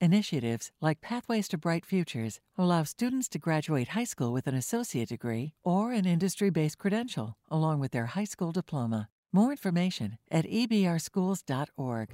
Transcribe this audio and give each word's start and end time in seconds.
Initiatives 0.00 0.70
like 0.82 1.00
Pathways 1.00 1.48
to 1.48 1.56
Bright 1.56 1.86
Futures 1.86 2.40
allow 2.58 2.82
students 2.84 3.28
to 3.30 3.38
graduate 3.38 3.88
high 3.88 4.04
school 4.04 4.30
with 4.30 4.46
an 4.46 4.54
associate 4.54 5.08
degree 5.08 5.54
or 5.64 5.92
an 5.92 6.04
industry 6.04 6.50
based 6.50 6.76
credential, 6.76 7.38
along 7.50 7.80
with 7.80 7.92
their 7.92 8.06
high 8.06 8.24
school 8.24 8.52
diploma. 8.52 9.08
More 9.32 9.52
information 9.52 10.18
at 10.30 10.44
ebrschools.org. 10.44 12.10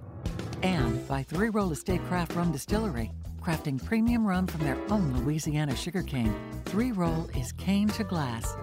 And 0.63 1.09
by 1.09 1.25
Three 1.25 1.49
Roll 1.49 1.73
Estate 1.73 2.05
Craft 2.05 2.37
Rum 2.37 2.53
Distillery, 2.53 3.11
crafting 3.43 3.85
premium 3.85 4.25
rum 4.25 4.47
from 4.47 4.61
their 4.61 4.79
own 4.89 5.25
Louisiana 5.25 5.75
sugarcane. 5.75 6.35
Three 6.67 6.93
Roll 6.93 7.29
is 7.37 7.51
cane 7.51 7.89
to 7.89 8.05
glass. 8.05 8.55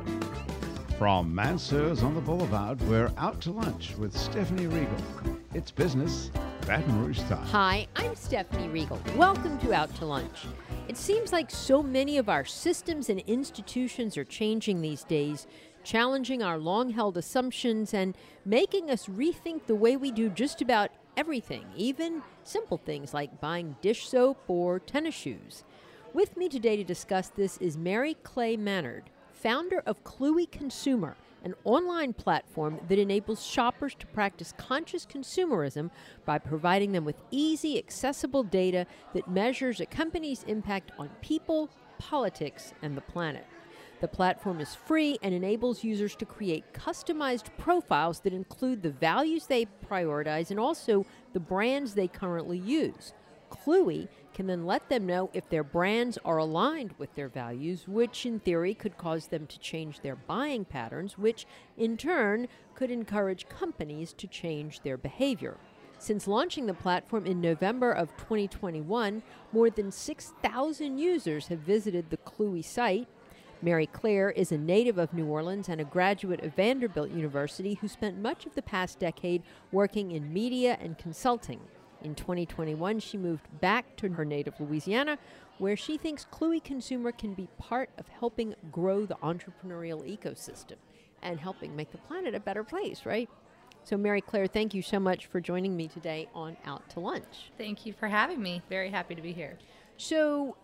From 0.98 1.36
Mansur's 1.36 2.04
on 2.04 2.16
the 2.16 2.22
Boulevard, 2.22 2.82
we're 2.84 3.12
out 3.18 3.42
to 3.42 3.52
lunch 3.52 3.96
with 3.98 4.18
Stephanie 4.18 4.68
Riegel. 4.68 4.98
It's 5.54 5.72
business, 5.72 6.32
Baton 6.70 7.04
Rouge. 7.04 7.20
Hi, 7.52 7.88
I'm 7.96 8.16
Stephanie 8.16 8.68
Riegel. 8.68 9.02
Welcome 9.18 9.58
to 9.62 9.74
Out 9.74 9.92
to 9.96 10.06
Lunch. 10.06 10.46
It 10.88 10.98
seems 10.98 11.34
like 11.34 11.50
so 11.50 11.82
many 11.82 12.20
of 12.20 12.30
our 12.30 12.46
systems 12.46 13.10
and 13.10 13.22
institutions 13.22 14.16
are 14.20 14.24
changing 14.24 14.80
these 14.80 15.04
days, 15.04 15.48
challenging 15.84 16.44
our 16.44 16.60
long 16.60 16.92
held 16.92 17.18
assumptions 17.18 17.96
and 17.96 18.16
making 18.46 18.92
us 18.92 19.08
rethink 19.08 19.66
the 19.66 19.74
way 19.74 19.98
we 19.98 20.12
do 20.12 20.30
just 20.30 20.62
about 20.62 20.92
everything, 21.18 21.66
even 21.76 22.22
simple 22.44 22.78
things 22.78 23.16
like 23.16 23.42
buying 23.42 23.76
dish 23.82 24.08
soap 24.08 24.44
or 24.48 24.78
tennis 24.78 25.16
shoes. 25.16 25.64
With 26.14 26.38
me 26.38 26.50
today 26.50 26.78
to 26.78 26.84
discuss 26.84 27.30
this 27.30 27.58
is 27.58 27.80
Mary 27.80 28.16
Claire 28.22 28.60
Mannard, 28.60 29.10
founder 29.34 29.82
of 29.88 30.04
Cluey 30.04 30.46
Consumer 30.52 31.16
an 31.44 31.56
online 31.64 32.14
platform 32.14 32.80
that 32.88 33.00
enables 33.00 33.46
shoppers 33.46 33.96
to 33.96 34.08
practice 34.08 34.54
conscious 34.58 35.06
consumerism 35.06 35.90
by 36.26 36.38
providing 36.38 36.92
them 36.92 37.06
with 37.06 37.22
easy, 37.32 37.78
accessible 37.78 38.44
data 38.44 38.86
that 39.14 39.30
measures 39.30 39.80
a 39.80 39.86
company's 39.86 40.44
impact 40.44 40.92
on 40.98 41.10
people, 41.22 41.70
politics, 41.98 42.74
and 42.82 42.96
the 42.96 43.02
planet. 43.02 43.46
The 44.02 44.08
platform 44.08 44.62
is 44.62 44.76
free 44.76 45.18
and 45.22 45.34
enables 45.34 45.84
users 45.84 46.16
to 46.18 46.26
create 46.26 46.74
customized 46.74 47.48
profiles 47.58 48.22
that 48.22 48.34
include 48.34 48.82
the 48.82 48.92
values 48.92 49.48
they 49.48 49.68
prioritize 49.90 50.52
and 50.52 50.60
also 50.60 51.06
the 51.34 51.40
brands 51.40 51.94
they 51.94 52.08
currently 52.08 52.58
use. 52.58 53.14
Cluey 53.52 54.08
can 54.40 54.48
then 54.48 54.66
let 54.66 54.88
them 54.88 55.06
know 55.06 55.30
if 55.34 55.50
their 55.50 55.66
brands 55.66 56.18
are 56.24 56.38
aligned 56.38 56.94
with 56.98 57.14
their 57.14 57.28
values, 57.28 57.90
which 57.90 58.26
in 58.26 58.40
theory 58.40 58.74
could 58.74 58.98
cause 58.98 59.28
them 59.28 59.46
to 59.46 59.60
change 59.60 60.00
their 60.00 60.16
buying 60.16 60.64
patterns, 60.64 61.18
which 61.18 61.46
in 61.76 61.98
turn 61.98 62.48
could 62.74 62.90
encourage 62.90 63.50
companies 63.50 64.14
to 64.14 64.28
change 64.28 64.80
their 64.80 64.96
behavior. 64.96 65.58
Since 65.98 66.26
launching 66.26 66.68
the 66.68 66.74
platform 66.74 67.26
in 67.26 67.42
November 67.42 67.92
of 67.92 68.16
2021, 68.16 69.24
more 69.52 69.70
than 69.70 69.92
6,000 69.92 70.98
users 70.98 71.48
have 71.48 71.60
visited 71.60 72.10
the 72.10 72.16
Cluey 72.16 72.64
site. 72.64 73.10
Mary 73.62 73.88
Claire 73.88 74.30
is 74.30 74.54
a 74.54 74.58
native 74.58 74.98
of 74.98 75.14
New 75.14 75.26
Orleans 75.26 75.68
and 75.68 75.82
a 75.82 75.84
graduate 75.84 76.46
of 76.46 76.56
Vanderbilt 76.56 77.10
University 77.10 77.74
who 77.74 77.90
spent 77.90 78.18
much 78.18 78.46
of 78.46 78.56
the 78.56 78.62
past 78.62 79.00
decade 79.00 79.44
working 79.74 80.12
in 80.12 80.32
media 80.32 80.78
and 80.80 80.98
consulting. 80.98 81.60
In 82.04 82.16
2021, 82.16 83.00
she 83.00 83.18
moved 83.18 83.48
back 83.60 83.96
to 83.98 84.10
her 84.10 84.24
native 84.24 84.60
Louisiana, 84.60 85.18
where 85.58 85.76
she 85.76 85.98
thinks 85.98 86.26
Cluey 86.32 86.64
Consumer 86.64 87.12
can 87.12 87.34
be 87.34 87.50
part 87.58 87.90
of 87.98 88.08
helping 88.08 88.56
grow 88.72 89.06
the 89.06 89.16
entrepreneurial 89.16 90.08
ecosystem 90.08 90.76
and 91.22 91.40
helping 91.40 91.76
make 91.76 91.92
the 91.92 91.98
planet 91.98 92.34
a 92.34 92.40
better 92.40 92.64
place, 92.64 93.06
right? 93.06 93.30
So, 93.84 93.98
Mary 93.98 94.22
Claire, 94.22 94.48
thank 94.48 94.74
you 94.74 94.82
so 94.82 95.00
much 95.00 95.26
for 95.26 95.42
joining 95.42 95.76
me 95.76 95.88
today 95.88 96.30
on 96.34 96.56
Out 96.66 96.88
to 96.92 97.00
Lunch. 97.00 97.52
Thank 97.58 97.86
you 97.86 97.94
for 97.94 98.08
having 98.08 98.42
me. 98.42 98.62
Very 98.70 98.90
happy 98.90 99.16
to 99.16 99.22
be 99.22 99.34
here. 99.34 99.58
So, 99.98 100.56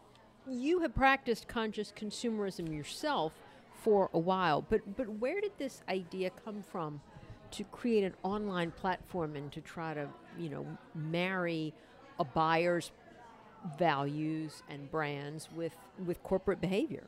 you 0.49 0.79
have 0.81 0.95
practiced 0.95 1.47
conscious 1.47 1.91
consumerism 1.95 2.73
yourself 2.73 3.33
for 3.73 4.09
a 4.13 4.19
while, 4.19 4.65
but 4.69 4.95
but 4.95 5.09
where 5.09 5.41
did 5.41 5.51
this 5.57 5.81
idea 5.89 6.29
come 6.43 6.63
from 6.63 7.01
to 7.57 7.63
create 7.65 8.03
an 8.03 8.13
online 8.23 8.71
platform 8.71 9.35
and 9.35 9.51
to 9.51 9.61
try 9.61 9.93
to, 9.93 10.07
you 10.37 10.49
know, 10.49 10.65
marry 10.93 11.73
a 12.19 12.23
buyer's 12.23 12.91
values 13.79 14.63
and 14.69 14.89
brands 14.91 15.49
with 15.55 15.75
with 16.05 16.21
corporate 16.23 16.61
behavior. 16.61 17.03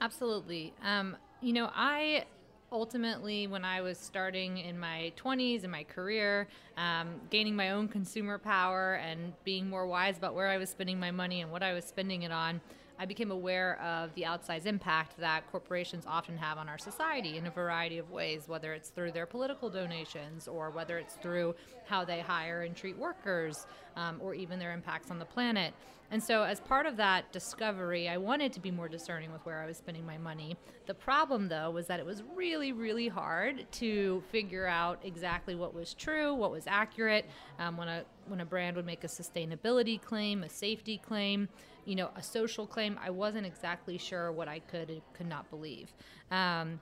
Absolutely. 0.00 0.72
Um, 0.82 1.16
you 1.40 1.52
know, 1.52 1.70
I 1.74 2.24
ultimately, 2.72 3.46
when 3.46 3.64
I 3.64 3.82
was 3.82 3.98
starting 3.98 4.58
in 4.58 4.78
my 4.78 5.12
20s 5.22 5.62
in 5.62 5.70
my 5.70 5.84
career, 5.84 6.48
um, 6.76 7.20
gaining 7.30 7.54
my 7.54 7.70
own 7.70 7.86
consumer 7.86 8.38
power 8.38 8.94
and 8.94 9.34
being 9.44 9.68
more 9.68 9.86
wise 9.86 10.16
about 10.16 10.34
where 10.34 10.48
I 10.48 10.56
was 10.56 10.70
spending 10.70 10.98
my 10.98 11.10
money 11.10 11.42
and 11.42 11.52
what 11.52 11.62
I 11.62 11.74
was 11.74 11.84
spending 11.84 12.22
it 12.22 12.32
on, 12.32 12.60
I 13.02 13.04
became 13.04 13.32
aware 13.32 13.80
of 13.82 14.14
the 14.14 14.22
outsized 14.22 14.64
impact 14.64 15.18
that 15.18 15.50
corporations 15.50 16.04
often 16.06 16.36
have 16.36 16.56
on 16.56 16.68
our 16.68 16.78
society 16.78 17.36
in 17.36 17.48
a 17.48 17.50
variety 17.50 17.98
of 17.98 18.12
ways, 18.12 18.46
whether 18.46 18.74
it's 18.74 18.90
through 18.90 19.10
their 19.10 19.26
political 19.26 19.68
donations 19.68 20.46
or 20.46 20.70
whether 20.70 20.98
it's 20.98 21.14
through 21.14 21.56
how 21.84 22.04
they 22.04 22.20
hire 22.20 22.62
and 22.62 22.76
treat 22.76 22.96
workers 22.96 23.66
um, 23.96 24.20
or 24.22 24.34
even 24.34 24.60
their 24.60 24.72
impacts 24.72 25.10
on 25.10 25.18
the 25.18 25.24
planet. 25.24 25.74
And 26.12 26.22
so, 26.22 26.44
as 26.44 26.60
part 26.60 26.84
of 26.86 26.96
that 26.98 27.32
discovery, 27.32 28.08
I 28.08 28.18
wanted 28.18 28.52
to 28.52 28.60
be 28.60 28.70
more 28.70 28.86
discerning 28.86 29.32
with 29.32 29.40
where 29.46 29.62
I 29.62 29.66
was 29.66 29.78
spending 29.78 30.04
my 30.04 30.18
money. 30.18 30.56
The 30.86 30.94
problem, 30.94 31.48
though, 31.48 31.70
was 31.70 31.86
that 31.86 31.98
it 31.98 32.06
was 32.06 32.22
really, 32.36 32.70
really 32.70 33.08
hard 33.08 33.66
to 33.72 34.22
figure 34.30 34.66
out 34.66 35.00
exactly 35.02 35.54
what 35.54 35.74
was 35.74 35.94
true, 35.94 36.34
what 36.34 36.52
was 36.52 36.64
accurate. 36.66 37.24
Um, 37.58 37.78
when 37.78 37.88
a 37.88 38.04
when 38.26 38.40
a 38.40 38.44
brand 38.44 38.76
would 38.76 38.86
make 38.86 39.04
a 39.04 39.08
sustainability 39.08 40.00
claim, 40.00 40.42
a 40.42 40.48
safety 40.48 40.98
claim, 40.98 41.48
you 41.84 41.96
know, 41.96 42.10
a 42.16 42.22
social 42.22 42.66
claim, 42.66 42.98
I 43.02 43.10
wasn't 43.10 43.46
exactly 43.46 43.98
sure 43.98 44.32
what 44.32 44.48
I 44.48 44.60
could 44.60 45.02
could 45.14 45.28
not 45.28 45.50
believe. 45.50 45.92
Um, 46.30 46.80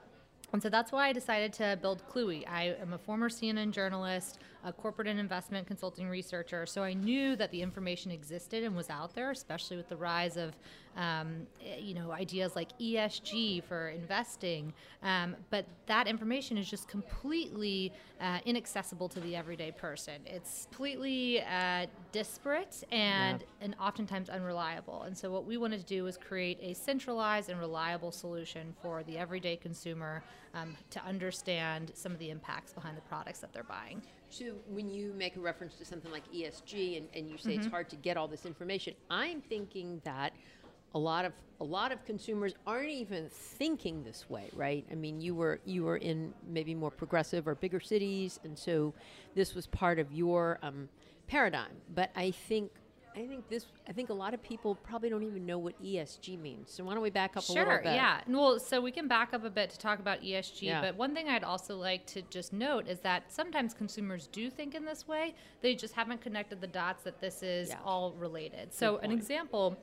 and 0.52 0.60
so 0.60 0.68
that's 0.68 0.90
why 0.90 1.08
I 1.08 1.12
decided 1.12 1.52
to 1.54 1.78
build 1.80 2.02
Cluey. 2.08 2.44
I 2.48 2.74
am 2.80 2.92
a 2.92 2.98
former 2.98 3.28
CNN 3.28 3.70
journalist 3.70 4.40
a 4.64 4.72
corporate 4.72 5.08
and 5.08 5.18
investment 5.18 5.66
consulting 5.66 6.08
researcher. 6.08 6.66
So 6.66 6.82
I 6.82 6.92
knew 6.92 7.36
that 7.36 7.50
the 7.50 7.62
information 7.62 8.10
existed 8.10 8.62
and 8.62 8.76
was 8.76 8.90
out 8.90 9.14
there, 9.14 9.30
especially 9.30 9.76
with 9.76 9.88
the 9.88 9.96
rise 9.96 10.36
of, 10.36 10.54
um, 10.96 11.46
eh, 11.64 11.76
you 11.78 11.94
know, 11.94 12.12
ideas 12.12 12.56
like 12.56 12.76
ESG 12.78 13.64
for 13.64 13.88
investing. 13.90 14.72
Um, 15.02 15.36
but 15.50 15.66
that 15.86 16.06
information 16.06 16.58
is 16.58 16.68
just 16.68 16.88
completely 16.88 17.92
uh, 18.20 18.38
inaccessible 18.44 19.08
to 19.10 19.20
the 19.20 19.36
everyday 19.36 19.72
person. 19.72 20.14
It's 20.26 20.66
completely 20.70 21.42
uh, 21.42 21.86
disparate 22.12 22.84
and, 22.90 23.40
yeah. 23.40 23.64
and 23.64 23.76
oftentimes 23.80 24.28
unreliable. 24.28 25.02
And 25.02 25.16
so 25.16 25.30
what 25.30 25.46
we 25.46 25.56
wanted 25.56 25.80
to 25.80 25.86
do 25.86 26.04
was 26.04 26.16
create 26.16 26.58
a 26.60 26.74
centralized 26.74 27.48
and 27.50 27.58
reliable 27.58 28.12
solution 28.12 28.74
for 28.82 29.02
the 29.04 29.16
everyday 29.16 29.56
consumer 29.56 30.22
um, 30.54 30.76
to 30.90 31.02
understand 31.04 31.92
some 31.94 32.12
of 32.12 32.18
the 32.18 32.30
impacts 32.30 32.72
behind 32.72 32.96
the 32.96 33.02
products 33.02 33.38
that 33.40 33.52
they're 33.52 33.62
buying. 33.62 34.02
So 34.30 34.44
when 34.68 34.88
you 34.88 35.12
make 35.16 35.36
a 35.36 35.40
reference 35.40 35.74
to 35.76 35.84
something 35.84 36.10
like 36.12 36.22
ESG 36.32 36.98
and, 36.98 37.08
and 37.14 37.28
you 37.28 37.36
say 37.36 37.50
mm-hmm. 37.50 37.60
it's 37.60 37.70
hard 37.70 37.88
to 37.90 37.96
get 37.96 38.16
all 38.16 38.28
this 38.28 38.46
information, 38.46 38.94
I'm 39.10 39.40
thinking 39.40 40.00
that 40.04 40.32
a 40.94 40.98
lot 40.98 41.24
of 41.24 41.32
a 41.60 41.64
lot 41.64 41.92
of 41.92 42.04
consumers 42.06 42.54
aren't 42.66 42.88
even 42.88 43.28
thinking 43.28 44.02
this 44.02 44.30
way, 44.30 44.48
right? 44.54 44.84
I 44.90 44.94
mean, 44.94 45.20
you 45.20 45.34
were 45.34 45.60
you 45.64 45.84
were 45.84 45.98
in 45.98 46.32
maybe 46.48 46.74
more 46.74 46.90
progressive 46.90 47.46
or 47.46 47.54
bigger 47.54 47.80
cities, 47.80 48.40
and 48.44 48.58
so 48.58 48.94
this 49.34 49.54
was 49.54 49.66
part 49.66 49.98
of 49.98 50.10
your 50.12 50.58
um, 50.62 50.88
paradigm. 51.26 51.72
But 51.94 52.10
I 52.16 52.30
think 52.30 52.70
I 53.16 53.26
think 53.26 53.48
this. 53.48 53.66
I 53.88 53.92
think 53.92 54.08
a 54.08 54.14
lot 54.14 54.34
of 54.34 54.42
people 54.42 54.76
probably 54.76 55.10
don't 55.10 55.24
even 55.24 55.44
know 55.44 55.58
what 55.58 55.80
ESG 55.82 56.40
means. 56.40 56.70
So 56.70 56.84
why 56.84 56.94
don't 56.94 57.02
we 57.02 57.10
back 57.10 57.36
up 57.36 57.42
sure, 57.42 57.56
a 57.56 57.58
little 57.58 57.82
bit? 57.82 57.94
yeah. 57.94 58.20
Well, 58.28 58.58
so 58.58 58.80
we 58.80 58.92
can 58.92 59.08
back 59.08 59.34
up 59.34 59.44
a 59.44 59.50
bit 59.50 59.68
to 59.70 59.78
talk 59.78 59.98
about 59.98 60.22
ESG. 60.22 60.62
Yeah. 60.62 60.80
But 60.80 60.96
one 60.96 61.14
thing 61.14 61.28
I'd 61.28 61.44
also 61.44 61.76
like 61.76 62.06
to 62.06 62.22
just 62.22 62.52
note 62.52 62.86
is 62.86 63.00
that 63.00 63.32
sometimes 63.32 63.74
consumers 63.74 64.28
do 64.28 64.48
think 64.48 64.74
in 64.74 64.84
this 64.84 65.08
way. 65.08 65.34
They 65.60 65.74
just 65.74 65.94
haven't 65.94 66.20
connected 66.20 66.60
the 66.60 66.68
dots 66.68 67.02
that 67.04 67.20
this 67.20 67.42
is 67.42 67.70
yeah. 67.70 67.78
all 67.84 68.12
related. 68.12 68.72
So 68.72 68.98
an 68.98 69.10
example 69.10 69.76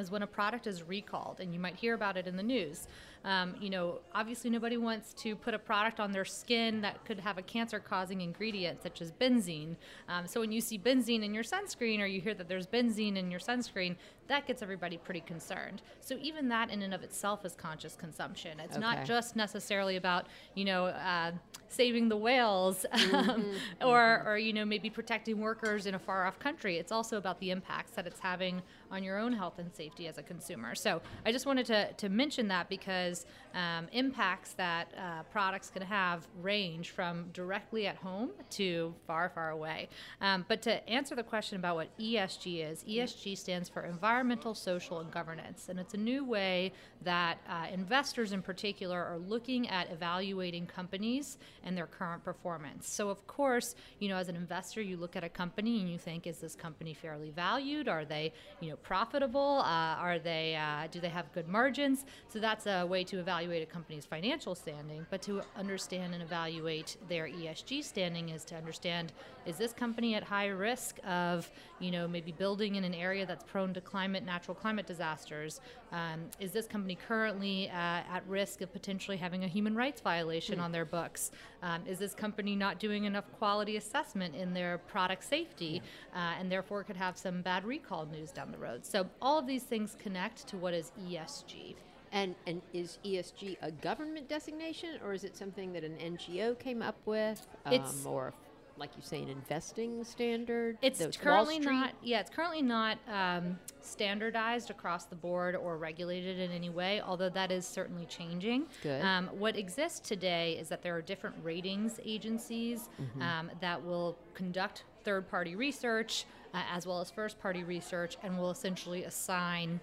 is 0.00 0.10
when 0.10 0.22
a 0.22 0.26
product 0.26 0.66
is 0.66 0.82
recalled, 0.82 1.38
and 1.40 1.54
you 1.54 1.60
might 1.60 1.76
hear 1.76 1.94
about 1.94 2.16
it 2.16 2.26
in 2.26 2.36
the 2.36 2.42
news. 2.42 2.88
Um, 3.24 3.54
you 3.60 3.70
know, 3.70 4.00
obviously 4.14 4.50
nobody 4.50 4.76
wants 4.76 5.12
to 5.14 5.36
put 5.36 5.52
a 5.52 5.58
product 5.58 6.00
on 6.00 6.12
their 6.12 6.24
skin 6.24 6.80
that 6.80 7.04
could 7.04 7.20
have 7.20 7.36
a 7.38 7.42
cancer-causing 7.42 8.20
ingredient 8.20 8.82
such 8.82 9.02
as 9.02 9.12
benzene. 9.12 9.76
Um, 10.08 10.26
so 10.26 10.40
when 10.40 10.52
you 10.52 10.60
see 10.60 10.78
benzene 10.78 11.22
in 11.22 11.34
your 11.34 11.44
sunscreen, 11.44 12.00
or 12.00 12.06
you 12.06 12.20
hear 12.20 12.34
that 12.34 12.48
there's 12.48 12.66
benzene 12.66 13.16
in 13.16 13.30
your 13.30 13.40
sunscreen, 13.40 13.96
that 14.28 14.46
gets 14.46 14.62
everybody 14.62 14.96
pretty 14.96 15.20
concerned. 15.20 15.82
So 16.00 16.16
even 16.20 16.48
that 16.48 16.70
in 16.70 16.82
and 16.82 16.94
of 16.94 17.02
itself 17.02 17.44
is 17.44 17.54
conscious 17.54 17.96
consumption. 17.96 18.60
It's 18.60 18.76
okay. 18.76 18.80
not 18.80 19.04
just 19.04 19.34
necessarily 19.34 19.96
about 19.96 20.26
you 20.54 20.64
know 20.64 20.86
uh, 20.86 21.32
saving 21.68 22.08
the 22.08 22.16
whales 22.16 22.86
mm-hmm. 22.94 23.30
Um, 23.30 23.54
or 23.82 23.98
mm-hmm. 23.98 24.28
or 24.28 24.38
you 24.38 24.52
know 24.52 24.64
maybe 24.64 24.88
protecting 24.88 25.40
workers 25.40 25.86
in 25.86 25.94
a 25.94 25.98
far 25.98 26.26
off 26.26 26.38
country. 26.38 26.78
It's 26.78 26.92
also 26.92 27.16
about 27.16 27.40
the 27.40 27.50
impacts 27.50 27.92
that 27.92 28.06
it's 28.06 28.20
having 28.20 28.62
on 28.90 29.02
your 29.02 29.18
own 29.18 29.32
health 29.32 29.58
and 29.58 29.72
safety 29.74 30.06
as 30.06 30.18
a 30.18 30.22
consumer. 30.22 30.74
So 30.74 31.00
I 31.26 31.32
just 31.32 31.46
wanted 31.46 31.66
to, 31.66 31.92
to 31.92 32.08
mention 32.08 32.48
that 32.48 32.68
because 32.68 33.09
um, 33.54 33.88
impacts 33.92 34.52
that 34.54 34.92
uh, 34.96 35.22
products 35.32 35.70
can 35.70 35.82
have 35.82 36.26
range 36.40 36.90
from 36.90 37.26
directly 37.32 37.86
at 37.86 37.96
home 37.96 38.30
to 38.50 38.94
far, 39.06 39.28
far 39.28 39.50
away. 39.50 39.88
Um, 40.20 40.44
but 40.48 40.62
to 40.62 40.88
answer 40.88 41.14
the 41.14 41.22
question 41.22 41.56
about 41.56 41.76
what 41.76 41.96
ESG 41.98 42.70
is, 42.70 42.84
ESG 42.84 43.36
stands 43.36 43.68
for 43.68 43.82
environmental, 43.82 44.54
social, 44.54 45.00
and 45.00 45.10
governance. 45.10 45.68
And 45.68 45.78
it's 45.78 45.94
a 45.94 45.98
new 45.98 46.24
way 46.24 46.72
that 47.02 47.38
uh, 47.48 47.66
investors 47.72 48.32
in 48.32 48.42
particular 48.42 49.02
are 49.02 49.18
looking 49.18 49.68
at 49.68 49.90
evaluating 49.90 50.66
companies 50.66 51.38
and 51.64 51.76
their 51.76 51.86
current 51.86 52.24
performance. 52.24 52.88
So, 52.88 53.08
of 53.08 53.26
course, 53.26 53.74
you 53.98 54.08
know, 54.08 54.16
as 54.16 54.28
an 54.28 54.36
investor, 54.36 54.80
you 54.80 54.96
look 54.96 55.16
at 55.16 55.24
a 55.24 55.28
company 55.28 55.80
and 55.80 55.90
you 55.90 55.98
think, 55.98 56.26
is 56.26 56.38
this 56.38 56.54
company 56.54 56.94
fairly 56.94 57.30
valued? 57.30 57.88
Are 57.88 58.04
they, 58.04 58.32
you 58.60 58.70
know, 58.70 58.76
profitable? 58.76 59.62
Uh, 59.64 59.96
are 59.96 60.18
they, 60.18 60.56
uh, 60.56 60.86
do 60.90 61.00
they 61.00 61.08
have 61.08 61.32
good 61.32 61.48
margins? 61.48 62.04
So 62.28 62.38
that's 62.38 62.66
a 62.66 62.84
way 62.84 62.99
to 63.04 63.18
evaluate 63.18 63.62
a 63.62 63.66
company's 63.66 64.04
financial 64.04 64.54
standing. 64.54 65.06
But 65.10 65.22
to 65.22 65.42
understand 65.56 66.14
and 66.14 66.22
evaluate 66.22 66.96
their 67.08 67.26
ESG 67.26 67.84
standing 67.84 68.30
is 68.30 68.44
to 68.46 68.56
understand 68.56 69.12
is 69.46 69.56
this 69.56 69.72
company 69.72 70.14
at 70.14 70.22
high 70.22 70.48
risk 70.48 70.98
of, 71.06 71.50
you 71.78 71.90
know, 71.90 72.06
maybe 72.06 72.30
building 72.30 72.74
in 72.74 72.84
an 72.84 72.94
area 72.94 73.24
that's 73.24 73.42
prone 73.44 73.72
to 73.74 73.80
climate, 73.80 74.24
natural 74.24 74.54
climate 74.54 74.86
disasters? 74.86 75.60
Um, 75.92 76.26
is 76.38 76.52
this 76.52 76.66
company 76.66 76.96
currently 77.08 77.68
uh, 77.70 77.72
at 77.72 78.22
risk 78.28 78.60
of 78.60 78.72
potentially 78.72 79.16
having 79.16 79.44
a 79.44 79.48
human 79.48 79.74
rights 79.74 80.00
violation 80.00 80.58
mm. 80.58 80.62
on 80.62 80.72
their 80.72 80.84
books? 80.84 81.30
Um, 81.62 81.82
is 81.86 81.98
this 81.98 82.14
company 82.14 82.54
not 82.54 82.78
doing 82.78 83.04
enough 83.04 83.24
quality 83.38 83.76
assessment 83.76 84.34
in 84.34 84.52
their 84.52 84.78
product 84.78 85.24
safety 85.24 85.82
uh, 86.14 86.34
and 86.38 86.52
therefore 86.52 86.84
could 86.84 86.96
have 86.96 87.16
some 87.16 87.40
bad 87.42 87.64
recall 87.64 88.06
news 88.06 88.30
down 88.30 88.52
the 88.52 88.58
road? 88.58 88.84
So 88.84 89.08
all 89.22 89.38
of 89.38 89.46
these 89.46 89.62
things 89.62 89.96
connect 89.98 90.46
to 90.48 90.56
what 90.58 90.74
is 90.74 90.92
ESG. 91.08 91.76
And 92.12 92.34
and 92.46 92.60
is 92.72 92.98
ESG 93.04 93.56
a 93.62 93.70
government 93.70 94.28
designation, 94.28 94.98
or 95.04 95.12
is 95.12 95.24
it 95.24 95.36
something 95.36 95.72
that 95.72 95.84
an 95.84 95.96
NGO 95.96 96.58
came 96.58 96.82
up 96.82 96.96
with, 97.06 97.46
um, 97.66 97.84
or 98.04 98.34
like 98.76 98.90
you 98.96 99.02
say, 99.02 99.22
an 99.22 99.28
investing 99.28 100.02
standard? 100.02 100.78
It's 100.82 101.16
currently 101.16 101.60
not. 101.60 101.92
Yeah, 102.02 102.20
it's 102.20 102.30
currently 102.30 102.62
not 102.62 102.98
um, 103.08 103.58
standardized 103.80 104.70
across 104.70 105.04
the 105.04 105.14
board 105.14 105.54
or 105.54 105.76
regulated 105.76 106.40
in 106.40 106.50
any 106.50 106.68
way. 106.68 107.00
Although 107.00 107.28
that 107.28 107.52
is 107.52 107.64
certainly 107.64 108.06
changing. 108.06 108.66
Good. 108.82 109.02
Um, 109.02 109.28
what 109.28 109.56
exists 109.56 110.00
today 110.00 110.56
is 110.58 110.68
that 110.68 110.82
there 110.82 110.96
are 110.96 111.02
different 111.02 111.36
ratings 111.44 112.00
agencies 112.04 112.88
mm-hmm. 113.00 113.22
um, 113.22 113.50
that 113.60 113.84
will 113.84 114.18
conduct 114.34 114.84
third-party 115.04 115.54
research 115.54 116.26
uh, 116.54 116.62
as 116.72 116.86
well 116.86 117.00
as 117.00 117.10
first-party 117.10 117.64
research, 117.64 118.16
and 118.22 118.38
will 118.38 118.50
essentially 118.50 119.04
assign. 119.04 119.80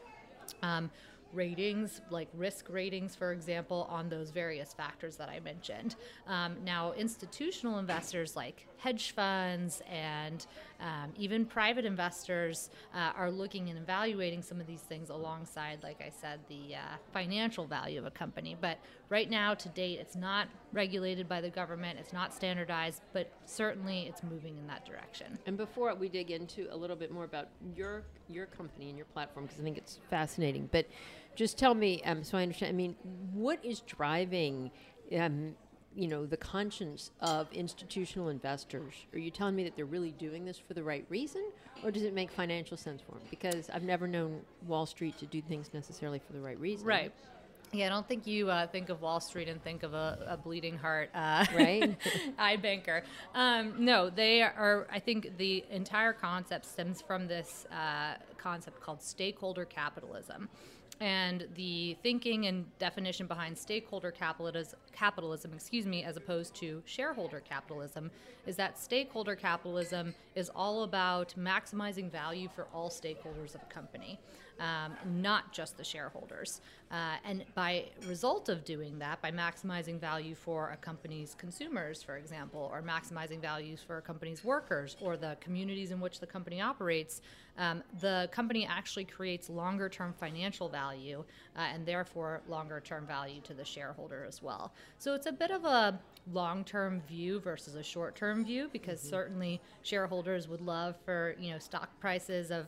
Ratings, 1.34 2.02
like 2.10 2.30
risk 2.34 2.68
ratings, 2.70 3.16
for 3.16 3.32
example, 3.32 3.88
on 3.90 4.10
those 4.10 4.32
various 4.32 4.74
factors 4.74 5.18
that 5.18 5.30
I 5.30 5.40
mentioned. 5.40 5.96
Um, 6.28 6.56
now, 6.64 6.94
institutional 6.94 7.80
investors 7.80 8.36
like 8.36 8.68
hedge 8.78 9.12
funds 9.12 9.82
and 9.90 10.46
um, 10.80 11.12
even 11.18 11.46
private 11.46 11.86
investors 11.86 12.70
uh, 12.94 13.12
are 13.16 13.32
looking 13.32 13.70
and 13.70 13.80
evaluating 13.80 14.42
some 14.44 14.62
of 14.62 14.68
these 14.68 14.82
things 14.82 15.10
alongside, 15.10 15.82
like 15.82 16.02
I 16.02 16.12
said, 16.22 16.40
the 16.50 16.76
uh, 16.76 16.80
financial 17.12 17.66
value 17.66 18.00
of 18.00 18.06
a 18.06 18.12
company. 18.12 18.56
But 18.60 18.78
right 19.10 19.30
now, 19.30 19.56
to 19.56 19.70
date, 19.70 20.00
it's 20.00 20.16
not 20.16 20.48
regulated 20.74 21.28
by 21.28 21.42
the 21.42 21.50
government, 21.50 21.98
it's 22.00 22.14
not 22.14 22.34
standardized, 22.34 23.02
but 23.14 23.32
certainly 23.46 24.04
it's 24.04 24.22
moving 24.22 24.58
in 24.58 24.68
that 24.68 24.86
direction. 24.86 25.40
And 25.48 25.58
before 25.58 25.94
we 25.96 26.10
dig 26.10 26.30
into 26.30 26.68
a 26.72 26.78
little 26.78 26.96
bit 26.96 27.12
more 27.12 27.24
about 27.24 27.48
your 27.76 28.04
your 28.30 28.46
company 28.46 28.90
and 28.90 28.98
your 28.98 29.06
platform, 29.06 29.46
because 29.46 29.60
I 29.60 29.64
think 29.64 29.78
it's 29.78 30.00
fascinating, 30.10 30.70
but 30.72 30.86
just 31.36 31.58
tell 31.58 31.74
me, 31.74 32.02
um, 32.04 32.24
so 32.24 32.38
I 32.38 32.44
understand. 32.44 32.70
I 32.70 32.74
mean, 32.74 32.96
what 33.34 33.64
is 33.64 33.80
driving? 33.82 34.72
Um, 35.18 35.56
you 35.98 36.08
know 36.08 36.26
the 36.26 36.38
conscience 36.38 37.12
of 37.22 37.52
institutional 37.52 38.30
investors 38.30 38.94
are 39.14 39.20
you 39.20 39.32
telling 39.32 39.56
me 39.56 39.64
that 39.64 39.76
they're 39.76 39.86
really 39.86 40.12
doing 40.12 40.46
this 40.46 40.58
for 40.58 40.76
the 40.76 40.84
right 40.84 41.06
reason 41.10 41.44
or 41.84 41.90
does 41.90 42.04
it 42.04 42.14
make 42.14 42.32
financial 42.32 42.78
sense 42.78 43.02
for 43.02 43.14
them 43.14 43.24
because 43.32 43.70
i've 43.74 43.84
never 43.84 44.08
known 44.08 44.40
wall 44.68 44.86
street 44.86 45.18
to 45.18 45.26
do 45.26 45.42
things 45.42 45.72
necessarily 45.74 46.20
for 46.20 46.34
the 46.34 46.40
right 46.40 46.60
reason 46.60 46.86
right 46.86 47.12
yeah, 47.74 47.88
I 47.88 47.90
don't 47.90 48.08
think 48.08 48.26
you 48.26 48.50
uh, 48.50 48.66
think 48.68 48.88
of 48.88 49.02
Wall 49.02 49.20
Street 49.20 49.50
and 49.50 49.62
think 49.62 49.84
of 49.84 49.94
a, 49.94 50.18
a 50.30 50.38
bleeding 50.38 50.78
heart, 50.78 51.10
uh, 51.14 51.46
right? 51.54 51.98
I 52.38 52.56
banker. 52.56 53.04
Um, 53.36 53.74
no, 53.78 54.10
they 54.10 54.42
are. 54.42 54.88
I 54.90 55.00
think 55.00 55.38
the 55.38 55.66
entire 55.70 56.14
concept 56.14 56.66
stems 56.66 57.02
from 57.02 57.28
this 57.28 57.66
uh, 57.70 58.16
concept 58.38 58.80
called 58.80 59.02
stakeholder 59.02 59.66
capitalism. 59.66 60.48
And 61.00 61.48
the 61.56 61.96
thinking 62.02 62.48
and 62.48 62.66
definition 62.80 63.28
behind 63.28 63.58
stakeholder 63.58 64.10
capitalism, 64.10 64.80
capitalism, 64.92 65.54
excuse 65.54 65.86
me, 65.86 66.04
as 66.04 66.18
opposed 66.18 66.56
to 66.56 66.82
shareholder 66.86 67.40
capitalism, 67.40 68.10
is 68.48 68.56
that 68.56 68.80
stakeholder 68.80 69.36
capitalism 69.36 70.16
is 70.36 70.50
all 70.56 70.84
about 70.84 71.36
maximizing 71.38 72.12
value 72.12 72.50
for 72.56 72.68
all 72.74 72.90
stakeholders 72.90 73.54
of 73.54 73.62
a 73.62 73.74
company 73.74 74.20
um, 74.60 74.94
not 75.22 75.52
just 75.52 75.78
the 75.78 75.84
shareholders. 75.84 76.62
Uh, 76.90 77.16
and 77.26 77.44
by 77.54 77.86
result 78.08 78.48
of 78.48 78.64
doing 78.64 78.98
that, 79.00 79.22
by 79.22 79.30
maximizing 79.30 80.00
value 80.00 80.34
for 80.34 80.70
a 80.70 80.78
company's 80.78 81.36
consumers, 81.38 82.02
for 82.02 82.16
example, 82.16 82.70
or 82.72 82.82
maximizing 82.82 83.42
values 83.42 83.82
for 83.86 83.98
a 83.98 84.02
company's 84.02 84.44
workers 84.44 84.96
or 85.02 85.18
the 85.18 85.36
communities 85.42 85.92
in 85.92 86.00
which 86.00 86.22
the 86.22 86.28
company 86.28 86.62
operates, 86.62 87.22
um, 87.58 87.84
the 88.00 88.30
company 88.32 88.66
actually 88.66 89.04
creates 89.04 89.50
longer 89.50 89.90
term 89.90 90.14
financial 90.14 90.70
value 90.70 91.26
uh, 91.58 91.62
and 91.74 91.86
therefore 91.86 92.42
longer 92.48 92.80
term 92.80 93.06
value 93.06 93.42
to 93.42 93.54
the 93.54 93.66
shareholder 93.66 94.24
as 94.26 94.42
well. 94.42 94.72
So 94.98 95.14
it's 95.14 95.26
a 95.26 95.32
bit 95.32 95.52
of 95.52 95.66
a 95.66 96.00
long 96.32 96.64
term 96.64 97.02
view 97.02 97.40
versus 97.40 97.76
a 97.76 97.84
short 97.84 98.16
term 98.16 98.46
view 98.46 98.70
because 98.72 99.00
mm-hmm. 99.00 99.10
certainly 99.10 99.62
shareholders 99.82 100.48
would 100.48 100.62
love 100.62 100.96
for 101.04 101.36
you 101.40 101.52
know 101.52 101.60
stock 101.60 101.90
prices 102.00 102.52
of 102.52 102.68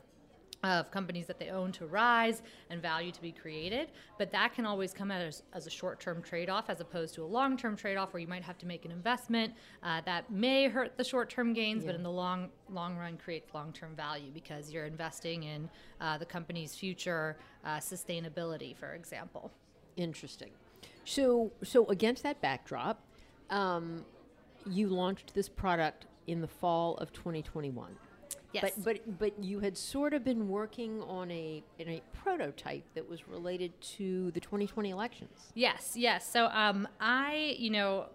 of 0.63 0.91
companies 0.91 1.25
that 1.27 1.39
they 1.39 1.49
own 1.49 1.71
to 1.71 1.87
rise 1.87 2.41
and 2.69 2.81
value 2.81 3.11
to 3.11 3.21
be 3.21 3.31
created. 3.31 3.89
But 4.17 4.31
that 4.31 4.53
can 4.53 4.65
always 4.65 4.93
come 4.93 5.11
as, 5.11 5.43
as 5.53 5.67
a 5.67 5.69
short 5.69 5.99
term 5.99 6.21
trade 6.21 6.49
off 6.49 6.69
as 6.69 6.81
opposed 6.81 7.15
to 7.15 7.23
a 7.23 7.25
long 7.25 7.57
term 7.57 7.75
trade 7.75 7.95
off 7.95 8.13
where 8.13 8.19
you 8.19 8.27
might 8.27 8.43
have 8.43 8.57
to 8.59 8.65
make 8.65 8.85
an 8.85 8.91
investment 8.91 9.53
uh, 9.83 10.01
that 10.05 10.29
may 10.31 10.67
hurt 10.67 10.97
the 10.97 11.03
short 11.03 11.29
term 11.29 11.53
gains, 11.53 11.83
yeah. 11.83 11.87
but 11.87 11.95
in 11.95 12.03
the 12.03 12.11
long, 12.11 12.49
long 12.69 12.97
run 12.97 13.17
creates 13.17 13.53
long 13.53 13.71
term 13.71 13.95
value 13.95 14.31
because 14.33 14.71
you're 14.71 14.85
investing 14.85 15.43
in 15.43 15.69
uh, 16.01 16.17
the 16.17 16.25
company's 16.25 16.75
future 16.75 17.37
uh, 17.65 17.77
sustainability, 17.77 18.75
for 18.75 18.93
example. 18.93 19.51
Interesting. 19.95 20.51
So, 21.05 21.51
so 21.63 21.85
against 21.87 22.23
that 22.23 22.41
backdrop, 22.41 23.01
um, 23.49 24.05
you 24.69 24.87
launched 24.89 25.33
this 25.33 25.49
product 25.49 26.05
in 26.27 26.41
the 26.41 26.47
fall 26.47 26.95
of 26.97 27.11
2021. 27.13 27.95
Yes. 28.51 28.71
But 28.75 28.83
but 28.83 29.19
but 29.19 29.43
you 29.43 29.59
had 29.59 29.77
sort 29.77 30.13
of 30.13 30.23
been 30.23 30.49
working 30.49 31.01
on 31.03 31.29
a 31.29 31.63
in 31.77 31.87
a 31.87 32.01
prototype 32.13 32.83
that 32.95 33.07
was 33.07 33.27
related 33.27 33.79
to 33.97 34.31
the 34.31 34.39
2020 34.39 34.89
elections. 34.89 35.51
Yes, 35.53 35.93
yes. 35.95 36.29
So 36.29 36.47
um, 36.47 36.87
I, 36.99 37.55
you 37.59 37.69
know, 37.69 38.07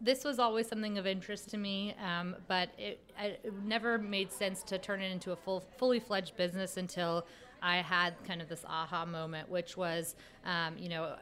this 0.00 0.24
was 0.24 0.38
always 0.38 0.68
something 0.68 0.98
of 0.98 1.06
interest 1.06 1.50
to 1.50 1.56
me, 1.56 1.94
um, 2.02 2.36
but 2.48 2.70
it, 2.78 3.00
it, 3.18 3.52
never 3.64 3.98
made 3.98 4.32
sense 4.32 4.62
to 4.64 4.78
turn 4.78 5.00
it 5.00 5.10
into 5.10 5.32
a 5.32 5.36
full, 5.36 5.64
fully 5.78 6.00
fledged 6.00 6.36
business 6.36 6.76
until 6.76 7.26
I 7.64 7.76
had 7.76 8.12
kind 8.26 8.42
of 8.42 8.48
this 8.50 8.62
aha 8.68 9.06
moment, 9.06 9.48
which 9.48 9.74
was, 9.74 10.16
um, 10.44 10.76
you 10.76 10.90
know, 10.90 11.16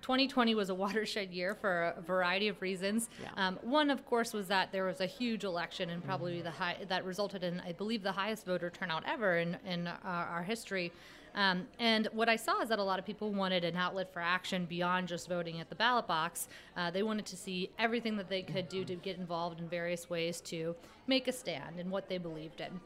2020 0.00 0.54
was 0.54 0.70
a 0.70 0.74
watershed 0.74 1.30
year 1.30 1.54
for 1.54 1.94
a 1.96 2.00
variety 2.00 2.48
of 2.48 2.60
reasons. 2.62 3.10
Yeah. 3.22 3.28
Um, 3.36 3.58
one, 3.62 3.90
of 3.90 4.06
course, 4.06 4.32
was 4.32 4.48
that 4.48 4.72
there 4.72 4.84
was 4.84 5.02
a 5.02 5.06
huge 5.06 5.44
election 5.44 5.90
and 5.90 6.02
probably 6.02 6.36
mm-hmm. 6.36 6.44
the 6.44 6.50
high 6.50 6.78
that 6.88 7.04
resulted 7.04 7.44
in, 7.44 7.60
I 7.60 7.72
believe, 7.72 8.02
the 8.02 8.12
highest 8.12 8.46
voter 8.46 8.70
turnout 8.70 9.04
ever 9.06 9.36
in 9.36 9.58
in 9.66 9.86
uh, 9.86 9.98
our 10.02 10.42
history. 10.42 10.92
Um, 11.34 11.66
and 11.78 12.08
what 12.12 12.28
I 12.28 12.36
saw 12.36 12.60
is 12.60 12.68
that 12.68 12.78
a 12.78 12.82
lot 12.82 12.98
of 12.98 13.06
people 13.06 13.32
wanted 13.32 13.64
an 13.64 13.76
outlet 13.76 14.12
for 14.12 14.20
action 14.20 14.66
beyond 14.66 15.08
just 15.08 15.28
voting 15.28 15.60
at 15.60 15.68
the 15.68 15.74
ballot 15.74 16.06
box. 16.06 16.48
Uh, 16.76 16.90
they 16.90 17.02
wanted 17.02 17.26
to 17.26 17.36
see 17.36 17.70
everything 17.78 18.16
that 18.16 18.28
they 18.28 18.42
could 18.42 18.68
do 18.68 18.84
to 18.84 18.96
get 18.96 19.16
involved 19.16 19.60
in 19.60 19.68
various 19.68 20.10
ways 20.10 20.40
to 20.42 20.74
make 21.06 21.28
a 21.28 21.32
stand 21.32 21.78
in 21.78 21.90
what 21.90 22.08
they 22.08 22.18
believed 22.18 22.60
in. 22.60 22.80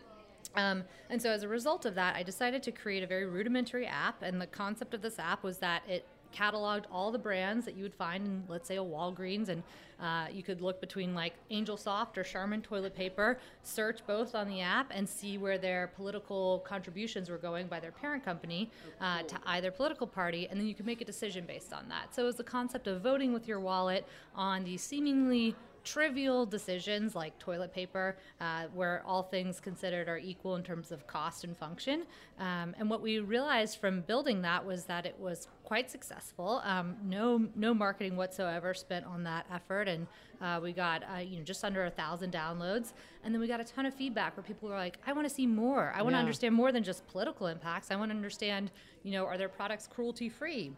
Um, 0.57 0.85
and 1.11 1.21
so, 1.21 1.31
as 1.31 1.43
a 1.43 1.49
result 1.49 1.85
of 1.85 1.95
that, 1.95 2.17
I 2.17 2.23
decided 2.23 2.63
to 2.65 2.73
create 2.73 3.03
a 3.03 3.07
very 3.07 3.27
rudimentary 3.27 3.87
app. 3.87 4.23
And 4.23 4.41
the 4.41 4.47
concept 4.47 4.95
of 4.95 5.03
this 5.03 5.19
app 5.19 5.43
was 5.43 5.59
that 5.59 5.83
it 5.89 6.07
cataloged 6.35 6.85
all 6.93 7.11
the 7.11 7.19
brands 7.19 7.65
that 7.65 7.77
you 7.77 7.83
would 7.83 7.95
find 7.95 8.27
in, 8.27 8.45
let's 8.49 8.69
say, 8.69 8.77
a 8.77 8.83
Walgreens, 8.83 9.49
and 9.49 9.63
uh, 10.01 10.27
you 10.31 10.43
could 10.43 10.61
look 10.61 10.81
between 10.81 11.15
like 11.15 11.33
Angel 11.51 11.77
Soft 11.77 12.19
or 12.19 12.25
Charmin 12.25 12.61
toilet 12.61 12.95
paper, 12.95 13.39
search 13.63 14.07
both 14.07 14.35
on 14.35 14.49
the 14.49 14.61
app, 14.61 14.91
and 14.95 15.09
see 15.09 15.39
where 15.39 15.57
their 15.57 15.89
political 15.89 16.61
contributions 16.61 17.31
were 17.31 17.39
going 17.39 17.67
by 17.67 17.81
their 17.81 17.93
parent 17.93 18.25
company 18.25 18.71
uh, 19.01 19.23
to 19.23 19.37
either 19.47 19.71
political 19.71 20.07
party, 20.07 20.47
and 20.51 20.61
then 20.61 20.67
you 20.67 20.75
could 20.75 20.87
make 20.87 21.01
a 21.01 21.05
decision 21.05 21.45
based 21.47 21.73
on 21.73 21.89
that. 21.89 22.15
So 22.15 22.23
it 22.23 22.27
was 22.27 22.37
the 22.37 22.45
concept 22.45 22.87
of 22.87 23.01
voting 23.01 23.33
with 23.33 23.49
your 23.49 23.61
wallet 23.61 24.07
on 24.35 24.65
these 24.65 24.83
seemingly 24.83 25.55
trivial 25.87 26.45
decisions 26.45 27.15
like 27.15 27.39
toilet 27.39 27.73
paper, 27.73 28.19
uh, 28.41 28.65
where 28.75 29.03
all 29.07 29.23
things 29.23 29.61
considered 29.61 30.09
are 30.09 30.19
equal 30.19 30.57
in 30.57 30.63
terms 30.65 30.91
of 30.91 31.07
cost 31.07 31.45
and 31.45 31.57
function. 31.57 32.03
Um, 32.41 32.75
and 32.79 32.91
what 32.91 33.01
we 33.01 33.21
realized 33.21 33.79
from 33.79 34.01
building 34.01 34.43
that 34.43 34.67
was 34.67 34.85
that 34.87 35.07
it 35.07 35.15
was 35.19 35.47
quite 35.65 35.89
successful. 35.91 36.61
Um, 36.65 36.97
no, 37.05 37.47
no 37.55 37.73
marketing 37.73 38.17
whatsoever 38.17 38.75
spent 38.75 39.07
on 39.07 39.23
that 39.25 39.47
effort, 39.51 39.87
and 39.89 40.07
uh, 40.43 40.59
we 40.63 40.73
got 40.73 41.03
uh, 41.15 41.19
you 41.19 41.39
know 41.39 41.45
just 41.45 41.65
under 41.65 41.85
a 41.85 41.91
thousand 41.91 42.33
downloads. 42.33 42.93
And 43.25 43.33
then 43.33 43.41
we 43.41 43.47
got 43.47 43.61
a 43.61 43.65
ton 43.65 43.87
of 43.87 43.95
feedback 43.95 44.37
where 44.37 44.45
people 44.45 44.69
were 44.69 44.75
like, 44.75 44.99
"I 45.07 45.13
want 45.13 45.27
to 45.29 45.33
see 45.35 45.47
more. 45.47 45.93
I 45.95 46.03
want 46.03 46.15
to 46.15 46.17
Yeah. 46.19 46.21
understand 46.21 46.55
more 46.55 46.73
than 46.73 46.83
just 46.83 47.07
political 47.07 47.47
impacts. 47.47 47.91
I 47.93 47.97
want 47.97 48.11
to 48.11 48.17
understand, 48.17 48.73
you 49.05 49.13
know, 49.13 49.25
are 49.25 49.39
their 49.39 49.49
products 49.49 49.87
cruelty 49.87 50.29
free? 50.29 50.73